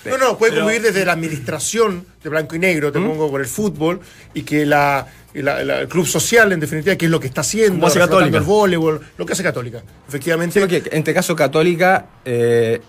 [0.06, 2.93] No, no, puede convivir desde la administración de blanco y negro, ¿Mm?
[2.93, 3.99] te pongo por el fútbol,
[4.34, 7.28] y que la, y la- la- el club social, en definitiva, que es lo que
[7.28, 8.38] está haciendo, Como hace reflotando Católica.
[8.38, 9.84] el voleibol, lo que hace Católica.
[10.08, 10.54] Efectivamente.
[10.54, 12.82] Sí, porque en este caso Católica, eh,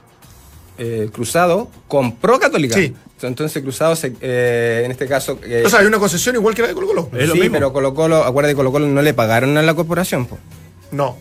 [0.78, 2.74] eh, Cruzado compró Católica.
[2.74, 2.94] Sí.
[3.22, 5.38] Entonces Cruzado, se, eh, en este caso...
[5.44, 7.08] eh, o sea, hay una concesión igual que la de Colo Colo.
[7.12, 7.54] Lo sí, mismo.
[7.54, 10.26] pero Colo Colo, acuérdate, Colo Colo no le pagaron a la corporación.
[10.26, 10.38] po.
[10.90, 11.16] No.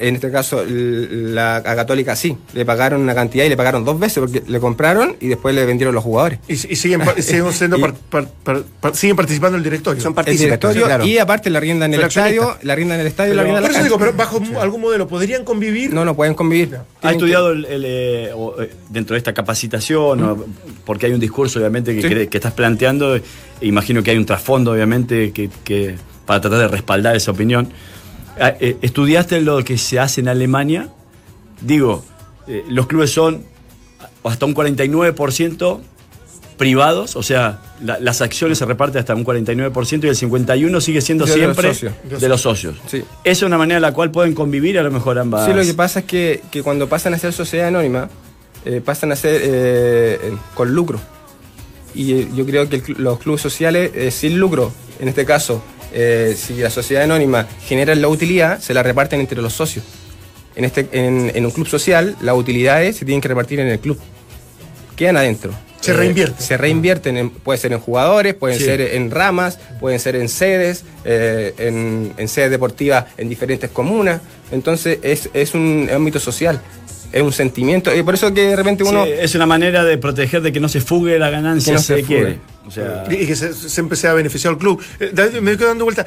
[0.00, 3.98] En este caso, la a Católica sí, le pagaron una cantidad y le pagaron dos
[3.98, 6.38] veces porque le compraron y después le vendieron los jugadores.
[6.46, 10.00] Y, y siguen, siguen, siendo Y- par- par- par- par- siguen participando en el directorio.
[10.00, 11.04] Son directorio claro.
[11.04, 13.58] y aparte la rienda en el estadio, la rienda en el estadio y la rienda
[13.60, 15.92] en Por la eso digo, pero bajo algún modelo, ¿podrían convivir?
[15.92, 16.76] No, no pueden convivir.
[17.02, 18.30] ¿Ha estudiado el- el, eh,
[18.60, 20.22] eh, dentro de esta capacitación?
[20.22, 20.44] o-
[20.84, 22.08] porque hay un discurso, obviamente, que, Sí.
[22.08, 23.16] cre- que estás planteando.
[23.16, 23.22] e
[23.62, 27.68] imagino que hay un trasfondo, obviamente, que, que- para tratar de respaldar esa opinión.
[28.40, 30.88] Ah, eh, ¿Estudiaste lo que se hace en Alemania?
[31.60, 32.04] Digo,
[32.46, 33.42] eh, los clubes son
[34.24, 35.80] hasta un 49%
[36.56, 41.00] privados, o sea, la- las acciones se reparten hasta un 49% y el 51% sigue
[41.00, 41.92] siendo De los siempre socios.
[42.20, 42.76] de los socios.
[42.88, 42.98] Sí.
[42.98, 45.46] Esa es una manera en la cual pueden convivir a lo mejor ambas.
[45.46, 48.08] Sí, lo que pasa es que, que cuando pasan a ser sociedad anónima,
[48.64, 51.00] eh, pasan a ser eh, con lucro.
[51.94, 55.62] Y yo creo que el los clubes sociales sin lucro, en este caso,
[55.92, 59.84] eh, si la sociedad anónima genera la utilidad, se la reparten entre los socios.
[60.56, 63.78] En, este, en, en un club social, las utilidades se tienen que repartir en el
[63.78, 63.98] club.
[64.96, 65.52] Quedan adentro.
[65.80, 66.42] Se Eh, reinvierte.
[66.42, 68.64] Se reinvierten, en- puede ser en jugadores, pueden Sí.
[68.64, 74.20] ser en ramas, pueden ser en sedes, eh, en, en sedes deportivas en diferentes comunas.
[74.50, 76.60] Entonces es, es un ámbito social,
[77.12, 77.94] es un sentimiento.
[77.94, 79.04] Y por eso que de repente uno...
[79.04, 81.82] Sí, es una manera de proteger de que no se fugue la ganancia Que no
[81.82, 82.38] se se quiere.
[82.66, 84.82] O sea, Y que se- siempre sea beneficiado al club.
[85.00, 86.06] Eh, David, me quedo dando vuelta.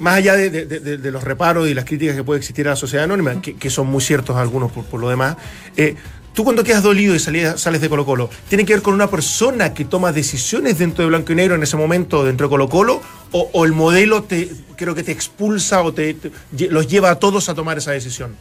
[0.00, 2.70] Más allá de, de- de- de los reparos y las críticas que puede existir a
[2.70, 5.36] la sociedad anónima, que, que son muy ciertos algunos por, por lo demás,
[5.76, 5.94] eh,
[6.34, 9.08] tú cuando quedas dolido y salías- sales de Colo Colo, ¿tiene que ver con una
[9.08, 12.68] persona que toma decisiones dentro de Blanco y Negro en ese momento dentro de Colo
[12.68, 13.00] Colo?
[13.30, 16.32] ¿O, o el modelo te, creo que te expulsa o te, te-
[16.70, 18.34] los lleva a todos a tomar esa decisión?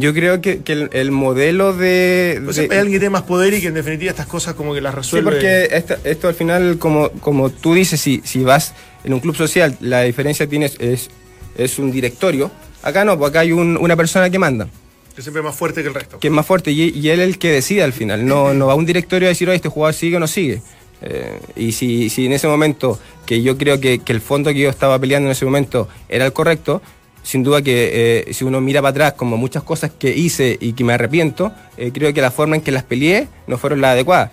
[0.00, 2.40] Yo creo que, que el, el modelo de...
[2.44, 4.74] Pues de- hay alguien que tiene más poder y que en definitiva estas cosas como
[4.74, 5.30] que las Sí, resuelve.
[5.30, 8.74] porque esta- esto al final, como, como tú dices, si, si vas
[9.04, 11.08] en un club social, la diferencia tienes es,
[11.56, 12.50] es un directorio.
[12.82, 14.68] Acá no, porque acá hay un- una persona que manda,
[15.14, 16.18] que siempre es más fuerte que el resto.
[16.18, 18.26] que es más fuerte y, y él es el que decide al final.
[18.26, 20.60] No, no va a un directorio a decir, oye, este jugador sigue o no sigue.
[21.02, 24.60] Eh, y si, si en ese momento, que yo creo que, que el fondo que
[24.60, 26.80] yo estaba peleando en ese momento era el correcto,
[27.26, 30.74] sin duda que eh, si uno mira para atrás, como muchas cosas que hice y
[30.74, 33.94] que me arrepiento, eh, creo que la forma en que las peleé no fueron las
[33.94, 34.30] adecuadas.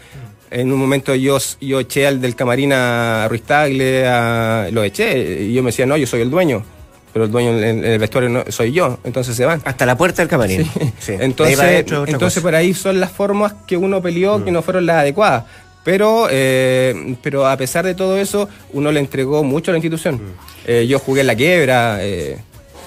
[0.52, 5.42] En un momento yo, yo eché al del camarín a Ruiz Tagle, a- lo eché,
[5.42, 6.64] y yo me decía, no, yo soy el dueño,
[7.12, 9.64] pero el dueño en, el vestuario no, soy yo, entonces se van.
[9.66, 10.70] Hasta la puerta del camarín.
[11.00, 11.14] Sí.
[11.20, 12.42] Entonces, otra entonces cosa.
[12.42, 15.46] por ahí son las formas que uno peleó que no fueron las adecuadas.
[15.84, 20.22] Pero, eh, pero a pesar de todo eso, uno le entregó mucho a la institución.
[20.66, 22.38] Eh, yo jugué en la quiebra, eh,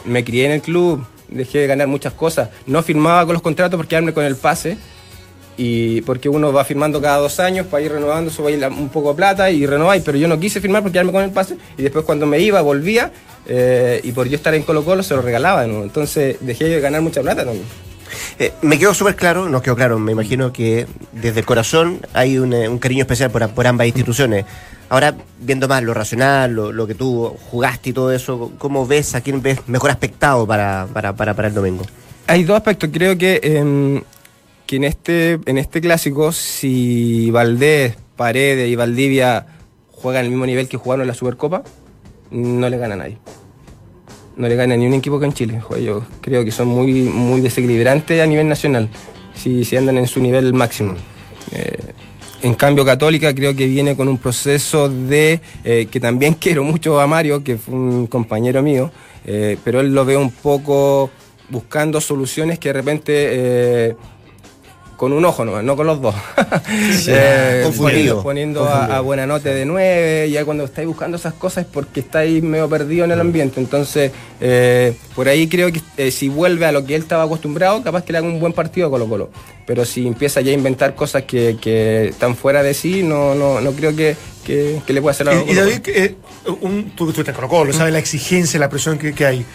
[0.07, 2.49] me crié en el club, dejé de ganar muchas cosas.
[2.67, 4.79] No firmaba con los contratos porque quedarme con el pase.
[5.59, 9.17] Y porque uno va firmando cada dos años para ir renovando, la- un poco de
[9.17, 12.05] plata y renováis, pero yo no quise firmar porque quedarme con el pase y después
[12.05, 13.11] cuando me iba, volvía
[13.47, 17.01] eh, y por yo estar en Colo Colo se lo regalaba, entonces dejé de ganar
[17.01, 17.65] mucha plata también.
[18.39, 22.37] Eh, me quedó súper claro, nos quedó claro, me imagino que desde el corazón hay
[22.37, 24.45] un, eh, cariño especial por ambas instituciones.
[24.89, 29.15] Ahora, viendo más lo racional, lo, lo que tú jugaste y todo eso, ¿cómo ves
[29.15, 31.85] a quién ves mejor aspectado para, para, para, el domingo?
[32.29, 32.91] Hay dos aspectos.
[32.93, 34.03] Creo que, em,
[34.67, 39.47] que en, este, en este clásico, si Valdés, Paredes y Valdivia
[39.91, 41.65] juegan al mismo nivel que jugaron en la Supercopa,
[42.31, 43.19] no le gana a nadie.
[44.37, 45.61] No le gana ni un equipo que en Chile.
[45.83, 48.89] Yo creo que son muy, muy desequilibrantes a nivel nacional,
[49.35, 50.95] si, si andan en su nivel máximo.
[51.53, 51.79] Eh,
[52.43, 57.01] en cambio, Católica creo que viene con un proceso de, eh, que también quiero mucho
[57.01, 58.91] a Mario, que fue un compañero mío,
[59.25, 61.11] eh, pero él lo veo un poco
[61.49, 63.97] buscando soluciones que de repente eh,
[64.97, 66.15] con un ojo nomás, no con los dos.
[67.09, 68.23] Eh, confundido.
[68.23, 71.71] Poniendo, poniendo a, a buena nota de nueve, ya cuando estáis buscando esas cosas es
[71.71, 73.61] porque estáis medio perdido en el ambiente.
[73.61, 77.83] Entonces, eh, por ahí creo que eh, si vuelve a lo que él estaba acostumbrado,
[77.83, 79.31] capaz que le haga un buen partido a Colo Colo.
[79.67, 83.61] Pero si empieza ya a inventar cosas que, que están fuera de sí, no, no,
[83.61, 85.45] no creo que, que, que le pueda hacer algo.
[85.47, 85.55] Y, y.
[85.55, 86.15] David, eh,
[86.61, 89.47] un, tú, tú estás en Colo Colo, sabes la exigencia, la presión que, que hay.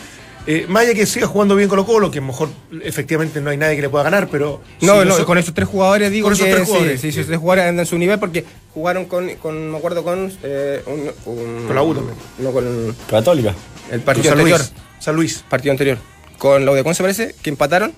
[0.47, 2.49] Eh, más allá que siga jugando bien Colo Colo, que a lo mejor
[2.83, 4.59] efectivamente no hay nadie que le pueda ganar, pero...
[4.81, 7.01] No, si no, so- con esos tres jugadores digo Con esos que tres sí, jugadores.
[7.01, 10.31] sí, esos tres jugadores andan en su nivel porque jugaron con, con me acuerdo con
[10.43, 12.15] eh, un, un- Con la U también.
[12.39, 13.53] No con Católica.
[13.91, 14.73] el partido San anterior, Luis.
[14.99, 15.43] San Luis.
[15.47, 15.97] partido anterior.
[16.39, 17.93] Con la U de Conce parece que empataron,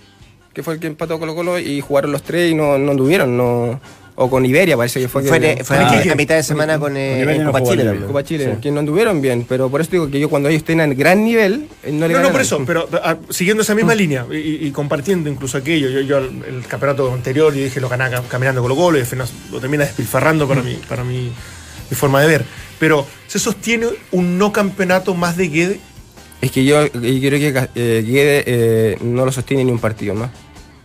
[0.54, 3.38] que fue el que empató Colo Colo y jugaron los tres y no, no anduvieron,
[3.38, 3.80] no
[4.16, 6.78] o con Iberia parece que fue Fue, que, fue Ah, a, a mitad de semana
[6.78, 8.00] con, eh, con no Copa jugó Chile.
[8.06, 8.62] Copa Chile, Sí.
[8.62, 11.24] que no anduvieron bien, pero por eso digo que yo cuando ellos estén en gran
[11.24, 14.26] nivel, eh, no le No, ganan no, por eso, pero ah, siguiendo esa misma línea
[14.32, 18.28] y, y compartiendo incluso aquello, yo, yo el, campeonato anterior, yo dije lo ganaba cam-
[18.28, 18.62] caminando
[18.96, 21.32] y al final lo termina despilfarrando para, mi, para mi,
[21.90, 22.46] mi forma de ver.
[22.80, 25.80] Pero, ¿se sostiene un no campeonato más de Guede?
[26.42, 26.92] Es que yo, yo
[27.30, 30.30] creo que eh, Guede eh, no lo sostiene ni un partido más.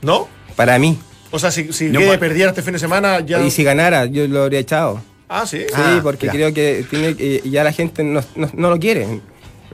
[0.03, 0.29] ¿No?
[0.55, 0.97] Para mí.
[1.31, 3.41] O sea, si, si No, perdiera este fin de semana, ya.
[3.43, 5.01] Y si ganara, yo lo habría echado.
[5.29, 5.59] Ah, sí.
[5.69, 6.33] Sí, Ah, porque ya.
[6.33, 7.15] creo que tiene
[7.51, 9.21] ya la gente no, no- no lo quiere.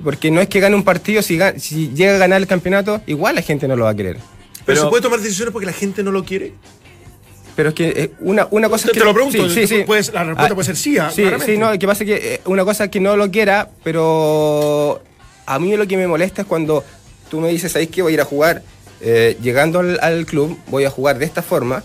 [0.03, 3.37] Porque no es que gane un partido, si, si llega a ganar el campeonato, igual
[3.37, 4.17] la gente no lo va a querer.
[4.17, 6.55] Pero, Pero- se puede tomar decisiones porque la gente no lo quiere.
[7.55, 8.99] Pero es que eh, una, una cosa Te- es que.
[9.01, 9.83] te lo pregunto, Sí, sí, sí.
[9.87, 11.53] puedes- la respuesta puede ser sí, ah, Sí, claramente.
[11.53, 13.71] sí, no, lo que pasa es que eh, una cosa es que no lo quiera,
[13.85, 15.01] pero
[15.47, 16.83] a mí lo que me molesta es cuando
[17.31, 18.63] tú me dices, ¿sabéis que voy a ir a jugar?
[19.07, 21.83] Eh, llegando al, al club, voy a jugar de esta forma.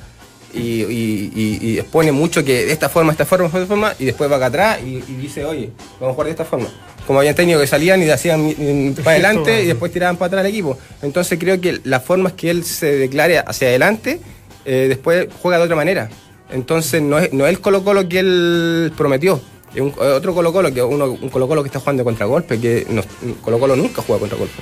[0.51, 4.05] Y, y, y- y expone mucho que de esta forma, esta forma, esta forma, y
[4.05, 6.67] después va acá atrás y, dice, oye, vamos a jugar de esta forma.
[7.05, 8.51] Como habían técnicos que salían y hacían
[9.03, 10.75] para adelante y después tiraban para atrás al equipo.
[11.03, 14.19] Entonces creo que la forma es que él se declare hacia adelante,
[14.65, 16.09] eh, después juega de otra manera.
[16.51, 19.39] Entonces no es, no es el Colo Colo que él prometió.
[19.75, 22.59] Es un- otro Colo Colo, que uno, un Colo Colo que está jugando contra golpe,
[22.59, 23.03] que no,
[23.43, 24.55] Colo Colo nunca juega contra golpe.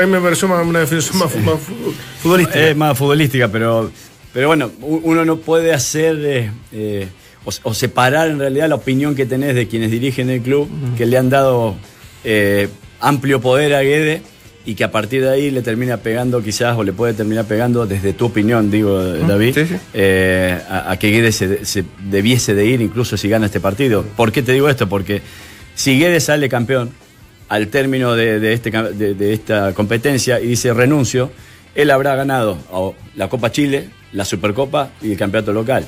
[0.00, 2.68] A mí me pareció más- una definición más, más fu- futbolística.
[2.68, 3.90] Es más futbolística, pero,
[4.32, 7.08] pero bueno, uno no puede hacer eh, eh,
[7.44, 11.06] o, o separar en realidad la opinión que tenés de quienes dirigen el club, que
[11.06, 11.76] le han dado
[12.24, 12.68] eh,
[13.00, 14.22] amplio poder a Guede
[14.66, 17.86] y que a partir de ahí le termina pegando quizás o le puede terminar pegando
[17.86, 19.74] desde tu opinión, digo David, sí, sí.
[19.94, 24.04] eh, a, a que Guede se, se debiese de ir incluso si gana este partido.
[24.16, 24.88] ¿Por qué te digo esto?
[24.88, 25.22] Porque
[25.76, 26.90] si Guede sale campeón
[27.48, 31.30] al término de, de este, de, esta competencia y dice renuncio,
[31.74, 32.58] él habrá ganado
[33.14, 35.86] la Copa Chile, la Supercopa y el campeonato local.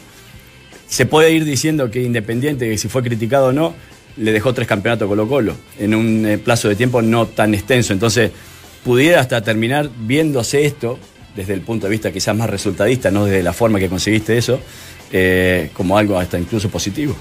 [0.87, 3.75] Se puede ir diciendo que Independiente, que si fue criticado o no,
[4.17, 7.93] le dejó tres campeonatos Colo Colo en un eh, plazo de tiempo no tan extenso.
[7.93, 8.31] Entonces,
[8.85, 10.99] pudiera hasta terminar viéndose esto
[11.37, 14.61] desde el punto de vista quizás más resultadista, no desde la forma que conseguiste eso,
[15.13, 17.15] eh, como algo hasta incluso positivo.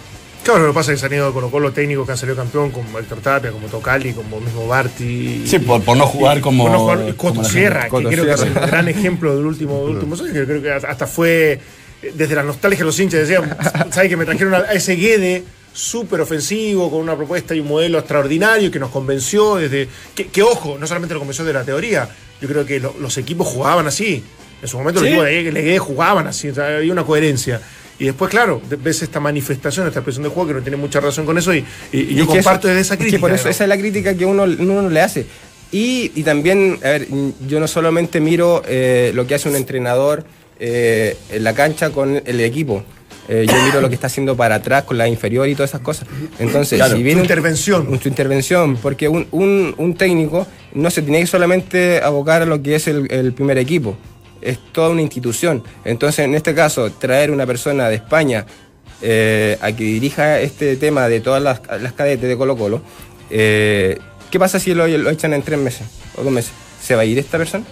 [0.48, 2.38] Claro, lo que pasa es que se han ido con los técnicos que han salido
[2.38, 5.46] campeón, como Héctor Tapia, como Tocali, como mismo Barty.
[5.46, 8.32] Sí, por- por no jugar como- Por no jugar Coto Sierra, que Coto creo que
[8.32, 11.60] es el gran ejemplo del último, del último año, que creo que hasta fue,
[12.02, 13.58] eh, desde la nostalgia de los hinchas, decían,
[13.92, 15.44] ¿sabes que me trajeron a a ese Guede
[15.74, 19.90] súper ofensivo, con una propuesta y un modelo extraordinario que nos convenció desde...
[20.16, 22.08] Que, que, ojo, no solamente lo convenció de la teoría,
[22.42, 24.24] yo creo que lo- los equipos jugaban así.
[24.62, 25.10] En su momento Sí.
[25.10, 27.62] los equipos de Guede jugaban así, o sea, había una coherencia.
[28.00, 31.26] Y después, claro, ves esta manifestación, esta expresión de juego que no tiene mucha razón
[31.26, 33.22] con eso y, y- y yo Es comparto desde esa es que crítica.
[33.22, 35.26] por eso esa es la crítica que uno, uno le hace.
[35.72, 37.08] Y, y también, a ver,
[37.48, 40.24] yo no solamente miro eh, lo que hace un entrenador
[40.60, 42.84] eh, en la cancha con el equipo.
[43.30, 45.82] Eh, yo miro lo que está haciendo para atrás con la inferior y todas esas
[45.82, 46.08] cosas.
[46.40, 48.00] Entonces, Claro, si viene intervención.
[48.02, 52.62] su intervención, porque un, un- un técnico no se tiene que solamente abocar a lo
[52.62, 53.98] que es el, el primer equipo,
[54.48, 55.64] es toda una institución.
[55.84, 58.46] Entonces, en este caso, traer una persona de España
[59.02, 62.82] eh, a que dirija este tema de todas las, las cadetes de Colo Colo,
[63.30, 64.00] eh,
[64.32, 66.52] ¿qué pasa si lo, lo echan en tres meses o dos meses?
[66.82, 67.66] ¿Se va a ir esta persona?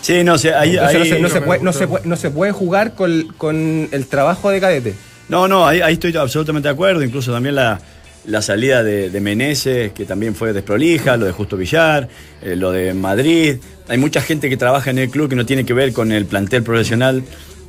[0.00, 2.52] Sí, no sé, ahí, no, se, no se puede, no, se puede, no se puede
[2.52, 4.94] jugar con, con el trabajo de cadete.
[5.28, 7.02] No, no, ahí, ahí estoy absolutamente de acuerdo.
[7.02, 7.80] Incluso también la,
[8.26, 12.08] la salida de, de Meneses, que también fue desprolija, lo de Justo Villar,
[12.42, 13.56] eh, lo de Madrid.
[13.88, 16.26] Hay mucha gente que trabaja en el club que no tiene que ver con el
[16.26, 17.22] plantel profesional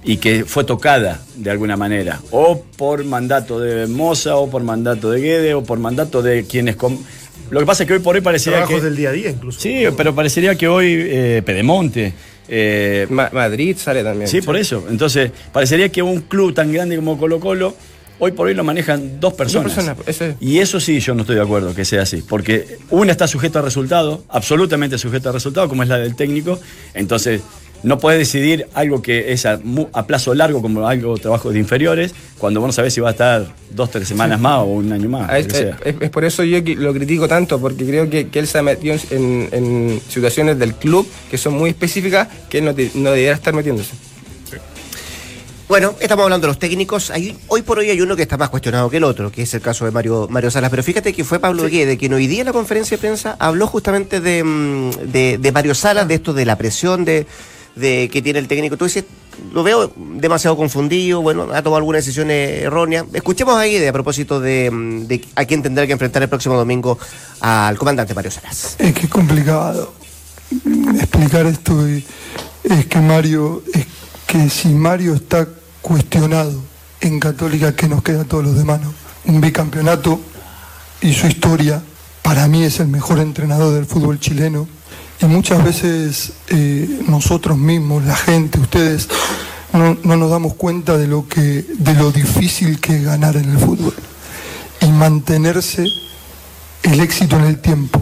[0.04, 2.20] y que fue tocada de alguna manera.
[2.32, 6.76] O por mandato de Moza, o por mandato de Guede, o por mandato de quienes...
[6.76, 6.98] com-
[7.52, 8.86] Lo que pasa es que hoy por hoy parecería Trabajos que...
[8.86, 9.60] del día a día incluso.
[9.60, 12.14] Sí, pero parecería que hoy eh, Pedemonte...
[12.48, 14.28] eh, Ma- Madrid sale también.
[14.30, 14.86] Sí, por eso.
[14.90, 17.76] Entonces, parecería que un club tan grande como Colo Colo,
[18.20, 19.74] hoy por hoy lo manejan dos personas.
[19.74, 20.36] personas, eso es.
[20.40, 22.24] Y eso sí, yo no estoy de acuerdo que sea así.
[22.28, 26.60] Porque una está sujeta a resultado, absolutamente sujeta a resultado, como es la del técnico.
[26.94, 27.42] Entonces,
[27.84, 29.60] no puedes decidir algo que es a,
[29.94, 33.12] a plazo largo, como algo trabajo de inferiores, cuando vos no sabés si va a
[33.12, 35.32] estar dos, tres semanas más o un año más.
[35.38, 35.78] Es, sea.
[35.86, 38.64] es- es por eso yo lo critico tanto, porque creo que, que él se ha
[38.64, 43.12] metido en, en situaciones del club que son muy específicas que él no, te- no
[43.12, 43.92] debería estar metiéndose.
[45.68, 47.12] Bueno, estamos hablando de los técnicos.
[47.12, 49.54] Hay- hoy por hoy hay uno que está más cuestionado que el otro, que es
[49.54, 50.70] el caso de Mario, Mario Salas.
[50.70, 53.68] Pero fíjate que fue Pablo Guede, quien hoy día en la conferencia de prensa habló
[53.68, 57.28] justamente de, mm, de, de Mario Salas, de esto de la presión de,
[57.76, 58.78] de que tiene el técnico.
[58.78, 59.04] Tú dices,
[59.54, 63.06] lo veo demasiado confundido, bueno, ha tomado algunas decisiones erróneas.
[63.12, 66.56] Escuchemos a Guede a propósito de, mm, de a quién tendrá que enfrentar el próximo
[66.56, 66.98] domingo
[67.42, 68.78] al comandante Mario Salas.
[68.80, 69.94] Es que es complicado
[70.96, 71.86] explicar esto.
[71.90, 72.06] y
[72.64, 73.86] Es que Mario, es
[74.26, 75.46] que si Mario está
[75.88, 76.54] cuestionado
[77.00, 78.82] en Católica, ¿qué nos queda a todos los demás?
[79.24, 80.20] Un bicampeonato
[81.02, 81.82] y su historia,
[82.24, 84.68] para mí es el mejor entrenador del fútbol chileno.
[85.22, 89.08] Y muchas veces eh, nosotros mismos, la gente, ustedes,
[89.72, 93.50] no, no nos damos cuenta de lo, que, de lo difícil que es ganar en
[93.50, 93.94] el fútbol
[94.82, 95.86] y mantenerse
[96.84, 98.02] el éxito en el tiempo.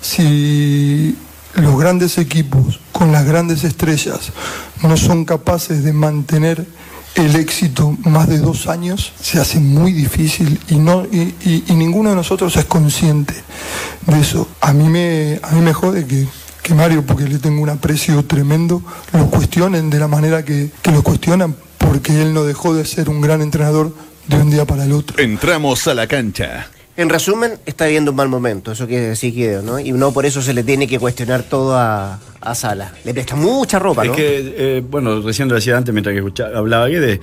[0.00, 1.16] Si
[1.54, 4.32] los grandes equipos con las grandes estrellas
[4.82, 6.64] no son capaces de mantener
[7.16, 12.10] el éxito más de dos años, se hace muy difícil y, no, y, y- ninguno
[12.10, 13.34] de nosotros es consciente
[14.06, 14.46] de eso.
[14.60, 16.28] A mí me, a mí me jode que,
[16.62, 18.80] que Mario, porque le tengo un aprecio tremendo,
[19.12, 23.08] lo cuestionen de la manera que, que lo cuestionan, porque él no dejó de ser
[23.10, 23.92] un gran entrenador
[24.28, 25.18] de un día para el otro.
[25.20, 26.70] Entramos a la cancha.
[27.00, 29.80] En resumen, está viviendo un mal momento, eso quiere decir que, ¿no?
[29.80, 32.92] Y no por eso se le tiene que cuestionar todo a, a Sala.
[33.04, 34.10] Le presta mucha ropa, ¿no?
[34.12, 37.20] Es que, eh, bueno, recién lo decía antes mientras que escuchaba, hablaba Guede,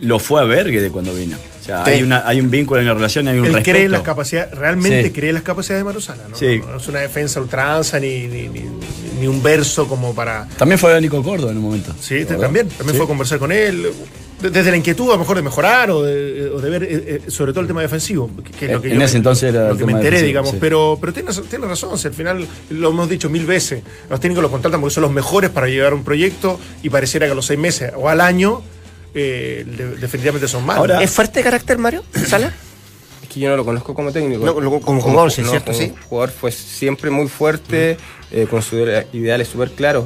[0.00, 1.36] lo fue a ver Guede cuando vino.
[1.60, 1.90] O sea, Sí.
[1.90, 3.70] hay, una, hay un vínculo en la relación y hay un Él respeto.
[3.74, 5.10] cree en las capacidades, realmente Sí.
[5.10, 6.34] cree en las capacidades de Marusala, ¿no?
[6.34, 6.62] Sí.
[6.66, 8.64] No es una defensa ultranza ni, ni, ni-
[9.20, 10.48] ni un verso como para.
[10.56, 11.92] También fue a Nico Cordo en un momento.
[12.00, 12.38] Sí, ¿verdad?
[12.40, 12.96] también, también Sí.
[12.96, 13.88] fue a conversar con él.
[14.40, 16.88] De- Desde la inquietud, a lo mejor, de mejorar o de, o de ver, eh,
[17.26, 18.30] eh, sobre todo el tema defensivo.
[18.58, 20.50] Que, es lo que En yo ese me- entonces era lo que me enteré, digamos.
[20.52, 20.56] sí.
[20.60, 23.82] Pero, pero tiene, tiene razón, si al final lo hemos dicho mil veces.
[24.08, 27.32] Los técnicos los contratan porque son los mejores para llevar un proyecto y pareciera que
[27.32, 28.62] a los seis meses o al año
[29.14, 30.80] eh, de- definitivamente son malos.
[30.80, 32.04] Ahora- ¿Es fuerte de carácter, Mario?
[32.26, 32.52] ¿Sala?
[33.22, 34.44] Es que yo no lo conozco como técnico.
[34.44, 35.72] No, como- como jugador, sí, ¿cierto?
[35.72, 35.92] como Sí.
[36.08, 37.96] jugador fue siempre muy fuerte,
[38.30, 38.78] eh, con sus
[39.12, 40.04] ideales súper claros.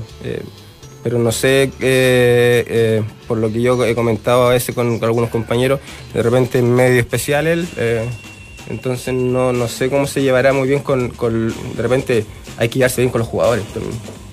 [1.03, 5.07] Pero no sé, eh, eh, por lo que yo he comentado a veces con, con
[5.07, 5.81] algunos compañeros,
[6.15, 7.67] de repente es medio especial él.
[7.77, 8.05] eh,
[8.71, 12.25] entonces no, no sé cómo se llevará muy bien con, con- De repente
[12.57, 13.65] hay que llevarse bien con los jugadores.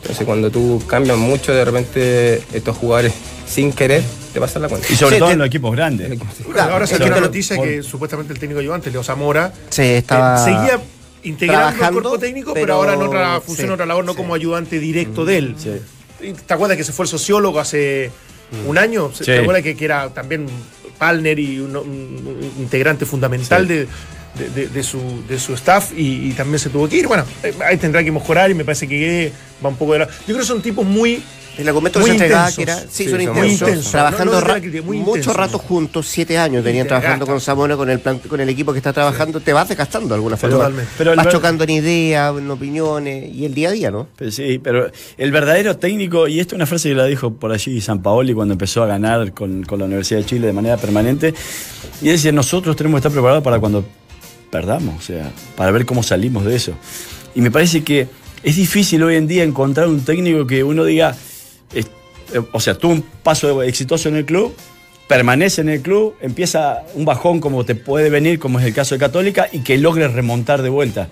[0.02, 3.12] Entonces cuando tú cambias mucho, de repente estos jugadores
[3.48, 4.88] sin querer te pasan la cuenta.
[4.92, 6.18] Y sobre Sí, todo te- en los equipos grandes.
[6.54, 10.36] Claro, ahora salió una noticia por- que supuestamente el técnico ayudante, Leo Zamora, Se estaba
[10.36, 10.80] eh, seguía
[11.24, 14.18] integrando el cuerpo técnico, pero, pero- ahora en otra función, sí, otra labor, no sí.
[14.18, 15.56] como ayudante directo de él.
[16.46, 18.12] ¿Te acuerdas que se fue el sociólogo hace
[18.68, 19.12] un año?
[19.14, 19.26] Sí.
[19.26, 20.48] ¿Te acuerdas que, que era también
[20.98, 23.88] Palner y un, un integrante fundamental de,
[24.38, 27.08] de- de- de su, de su staff y, y también se tuvo que ir?
[27.08, 29.32] Bueno, eh, ahí tendrá que mejorar y me parece que
[29.64, 30.08] va un poco de la...
[30.08, 31.24] Yo creo que son tipos muy...
[31.60, 32.56] El argumento que Muy se entregaba intensos.
[32.56, 33.92] que era, sí, Sí, son son intensos, muy intensos.
[33.92, 37.90] trabajando No, no, que- muy mucho rato juntos, siete años venían trabajando con Zamora, con
[37.90, 40.56] el plan- con el equipo que está trabajando, te vas desgastando de alguna forma.
[40.56, 40.92] Totalmente.
[40.98, 44.08] Pero vas chocando en ideas, en opiniones y el día a día, ¿no?
[44.16, 47.52] Pero sí, pero el verdadero técnico, y esto es una frase que la dijo por
[47.52, 50.78] allí San Paoli cuando empezó a ganar con, con la Universidad de Chile de manera
[50.78, 51.34] permanente,
[52.02, 53.84] y él decía, nosotros tenemos que estar preparados para cuando
[54.50, 56.74] perdamos, o sea, para ver cómo salimos de eso.
[57.36, 58.08] Y me parece que
[58.44, 61.29] es difícil hoy en día encontrar un técnico que uno diga, es-
[62.52, 64.56] o sea, tuvo un paso exitoso en el club,
[65.08, 68.96] permanece en el club, empieza un bajón como te puede venir, como es el caso
[68.96, 71.10] de Católica, y que logre remontar de vuelta.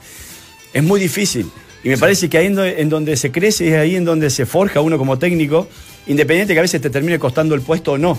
[0.73, 1.49] Es muy difícil.
[1.83, 4.81] Y me parece que ahí en donde se crece es ahí en donde se forja
[4.81, 5.67] uno como técnico,
[6.05, 8.17] independiente que a veces te termine costando el puesto o no.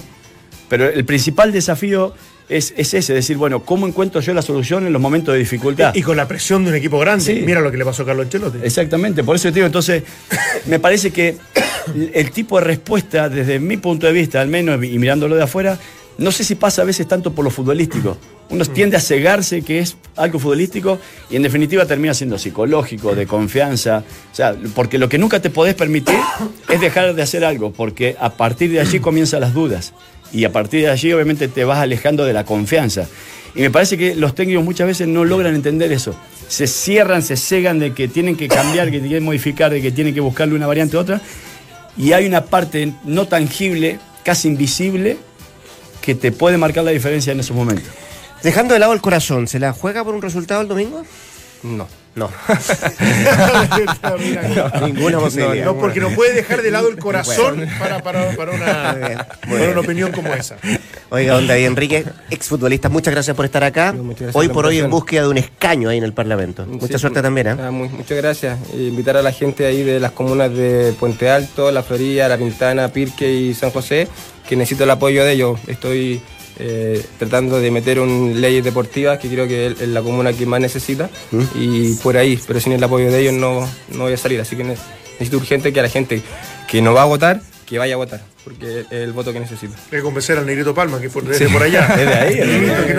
[0.68, 2.14] Pero el principal desafío
[2.48, 5.94] es, es ese, decir, bueno, ¿cómo encuentro yo la solución en los momentos de dificultad?
[5.94, 7.24] Y con la presión de un equipo grande.
[7.24, 7.42] Sí.
[7.44, 8.58] Mira lo que le pasó a Carlos Ancelotti.
[8.62, 10.02] Exactamente, por eso te digo, entonces,
[10.66, 11.36] me parece que
[12.12, 15.78] el tipo de respuesta, desde mi punto de vista, al menos, y mirándolo de afuera,
[16.18, 18.18] no sé si pasa a veces tanto por lo futbolístico.
[18.50, 20.98] Uno tiende a cegarse que es algo futbolístico
[21.30, 24.02] y en definitiva termina siendo psicológico, de confianza.
[24.32, 26.18] O sea, porque lo que nunca te podés permitir
[26.68, 29.92] es dejar de hacer algo, porque a partir de allí comienzan las dudas.
[30.32, 33.06] Y a partir de allí, obviamente, te vas alejando de la confianza.
[33.54, 36.14] Y me parece que los técnicos muchas veces no logran entender eso.
[36.48, 39.90] Se cierran, se cegan de que tienen que cambiar, que tienen que modificar, de que
[39.90, 41.20] tienen que buscarle una variante a otra.
[41.96, 45.16] Y hay una parte no tangible, casi invisible,
[46.00, 47.86] que te puede marcar la diferencia en esos momentos.
[48.42, 51.04] Dejando de lado el corazón, ¿se la juega por un resultado el domingo?
[51.62, 51.88] No.
[52.28, 52.30] No.
[54.86, 55.64] Ninguna posibilidad.
[55.64, 59.80] No, porque no puede dejar de lado el corazón para, para, para una, para una
[59.80, 60.56] opinión como esa.
[61.10, 63.94] Oiga, don David Enrique, exfutbolista, muchas gracias por estar acá.
[64.32, 66.66] Hoy por hoy en búsqueda de un escaño ahí en el Parlamento.
[66.66, 67.56] Mucha suerte también, ¿eh?
[67.60, 68.58] ah, muy- muchas gracias.
[68.74, 72.36] Eh, Invitar a la gente ahí de las comunas de Puente Alto, La Florida, La
[72.38, 74.08] Pintana, Pirque y San José,
[74.48, 75.58] que necesito el apoyo de ellos.
[75.66, 76.20] Estoy
[76.58, 80.60] eh, tratando de meter un leyes deportivas que creo que es la comuna que más
[80.60, 81.42] necesita ¿Mm?
[81.54, 84.40] y por ahí, pero sin el apoyo de ellos no, no voy a salir.
[84.40, 84.76] Así que ne-
[85.12, 86.22] necesito urgente que a la gente
[86.68, 89.74] que no va a votar, que vaya a votar, porque es el voto que necesito.
[89.92, 91.86] Hay que convencer al Negrito Palma, que por, desde por allá.
[92.22, 92.94] Ahí, el Negrito, que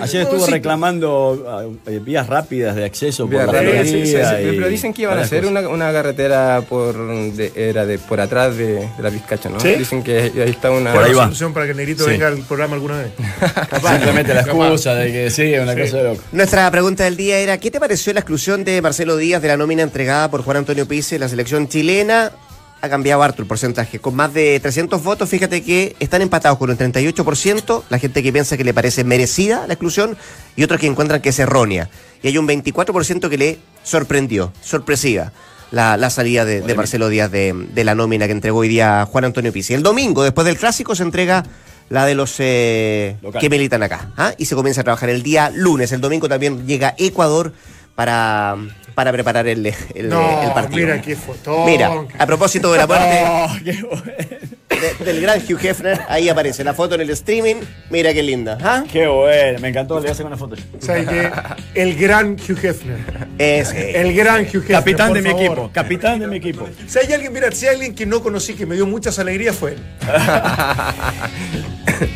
[0.00, 4.16] Ayer estuvo reclamando ah, eh, vías rápidas de acceso por la sí, sí, sí,
[4.56, 6.94] pero dicen que iban a hacer una, una carretera por
[7.32, 9.60] de, era de por atrás de, de la Vizcacha, ¿no?
[9.60, 9.74] ¿Sí?
[9.74, 11.24] Dicen que ahí está una Por ahí va.
[11.24, 12.10] solución para que el Negrito Sí.
[12.10, 13.12] venga al programa alguna vez.
[13.90, 14.64] Simplemente la Capaz.
[14.64, 16.22] excusa de que sí, una cosa de loco.
[16.32, 19.56] Nuestra pregunta del día era, ¿qué te pareció la exclusión de Marcelo Díaz de la
[19.56, 22.32] nómina entregada por Juan Antonio Pizzi en la selección chilena?
[22.80, 23.98] Ha cambiado harto el porcentaje.
[23.98, 28.32] Con más de 300 votos, fíjate que están empatados con un 38%, la gente que
[28.32, 30.16] piensa que le parece merecida la exclusión
[30.56, 31.90] y otros que encuentran que es errónea.
[32.22, 35.32] Y hay un 24% que le sorprendió, sorpresiva.
[35.70, 39.06] La, la salida de, de Marcelo Díaz de, de la nómina que entregó hoy día
[39.06, 39.72] Juan Antonio Pizzi.
[39.74, 41.44] El domingo, después del clásico, se entrega
[41.90, 44.10] la de los eh, que militan acá.
[44.16, 44.32] ¿ah?
[44.38, 45.92] Y se comienza a trabajar el día lunes.
[45.92, 47.52] El domingo también llega Ecuador
[48.00, 48.56] para,
[48.94, 50.86] para preparar el, el- No, el partido.
[50.86, 51.66] mira qué fotón.
[51.66, 54.59] Mira, a propósito de la muerte Oh, qué bueno.
[54.80, 57.56] De- del gran Hugh Hefner, ahí aparece la foto en el streaming.
[57.90, 58.58] Mira qué linda.
[58.62, 58.84] ¿ah?
[58.90, 60.56] Qué bueno, me encantó, le voy a hacer una foto.
[60.80, 61.30] ¿Sabes qué?
[61.74, 62.98] El gran Hugh Hefner.
[63.38, 64.78] Es, El gran Hugh Hefner.
[64.78, 65.44] Capitán por de mi favor.
[65.46, 66.68] equipo, capitán de mi equipo.
[66.86, 69.56] Si hay alguien, mira, si hay alguien que no conocí que me dio muchas alegrías
[69.56, 69.78] fue él.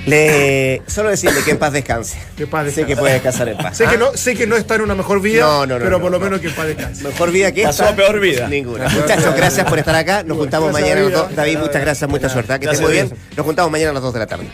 [0.06, 2.18] le, solo decirle que en paz descanse.
[2.36, 3.76] Que paz Sé que puede descansar en paz.
[3.76, 3.98] Sé que ¿ah?
[3.98, 6.10] no, sé que no está en una mejor vida, No, no, no, pero no, por
[6.10, 6.24] lo no.
[6.24, 7.04] menos que en paz descanse.
[7.04, 7.94] Mejor vida que Pasó esta.
[7.94, 8.48] a peor vida.
[8.48, 8.88] Ninguna.
[8.88, 10.22] Muchachos, gracias por estar acá.
[10.22, 11.28] Nos juntamos Gracias, mañana.
[11.34, 12.53] David, muchas gracias, mucha suerte.
[12.58, 13.10] Que estés muy bien.
[13.36, 14.46] Nos juntamos mañana a las 2 de la tarde.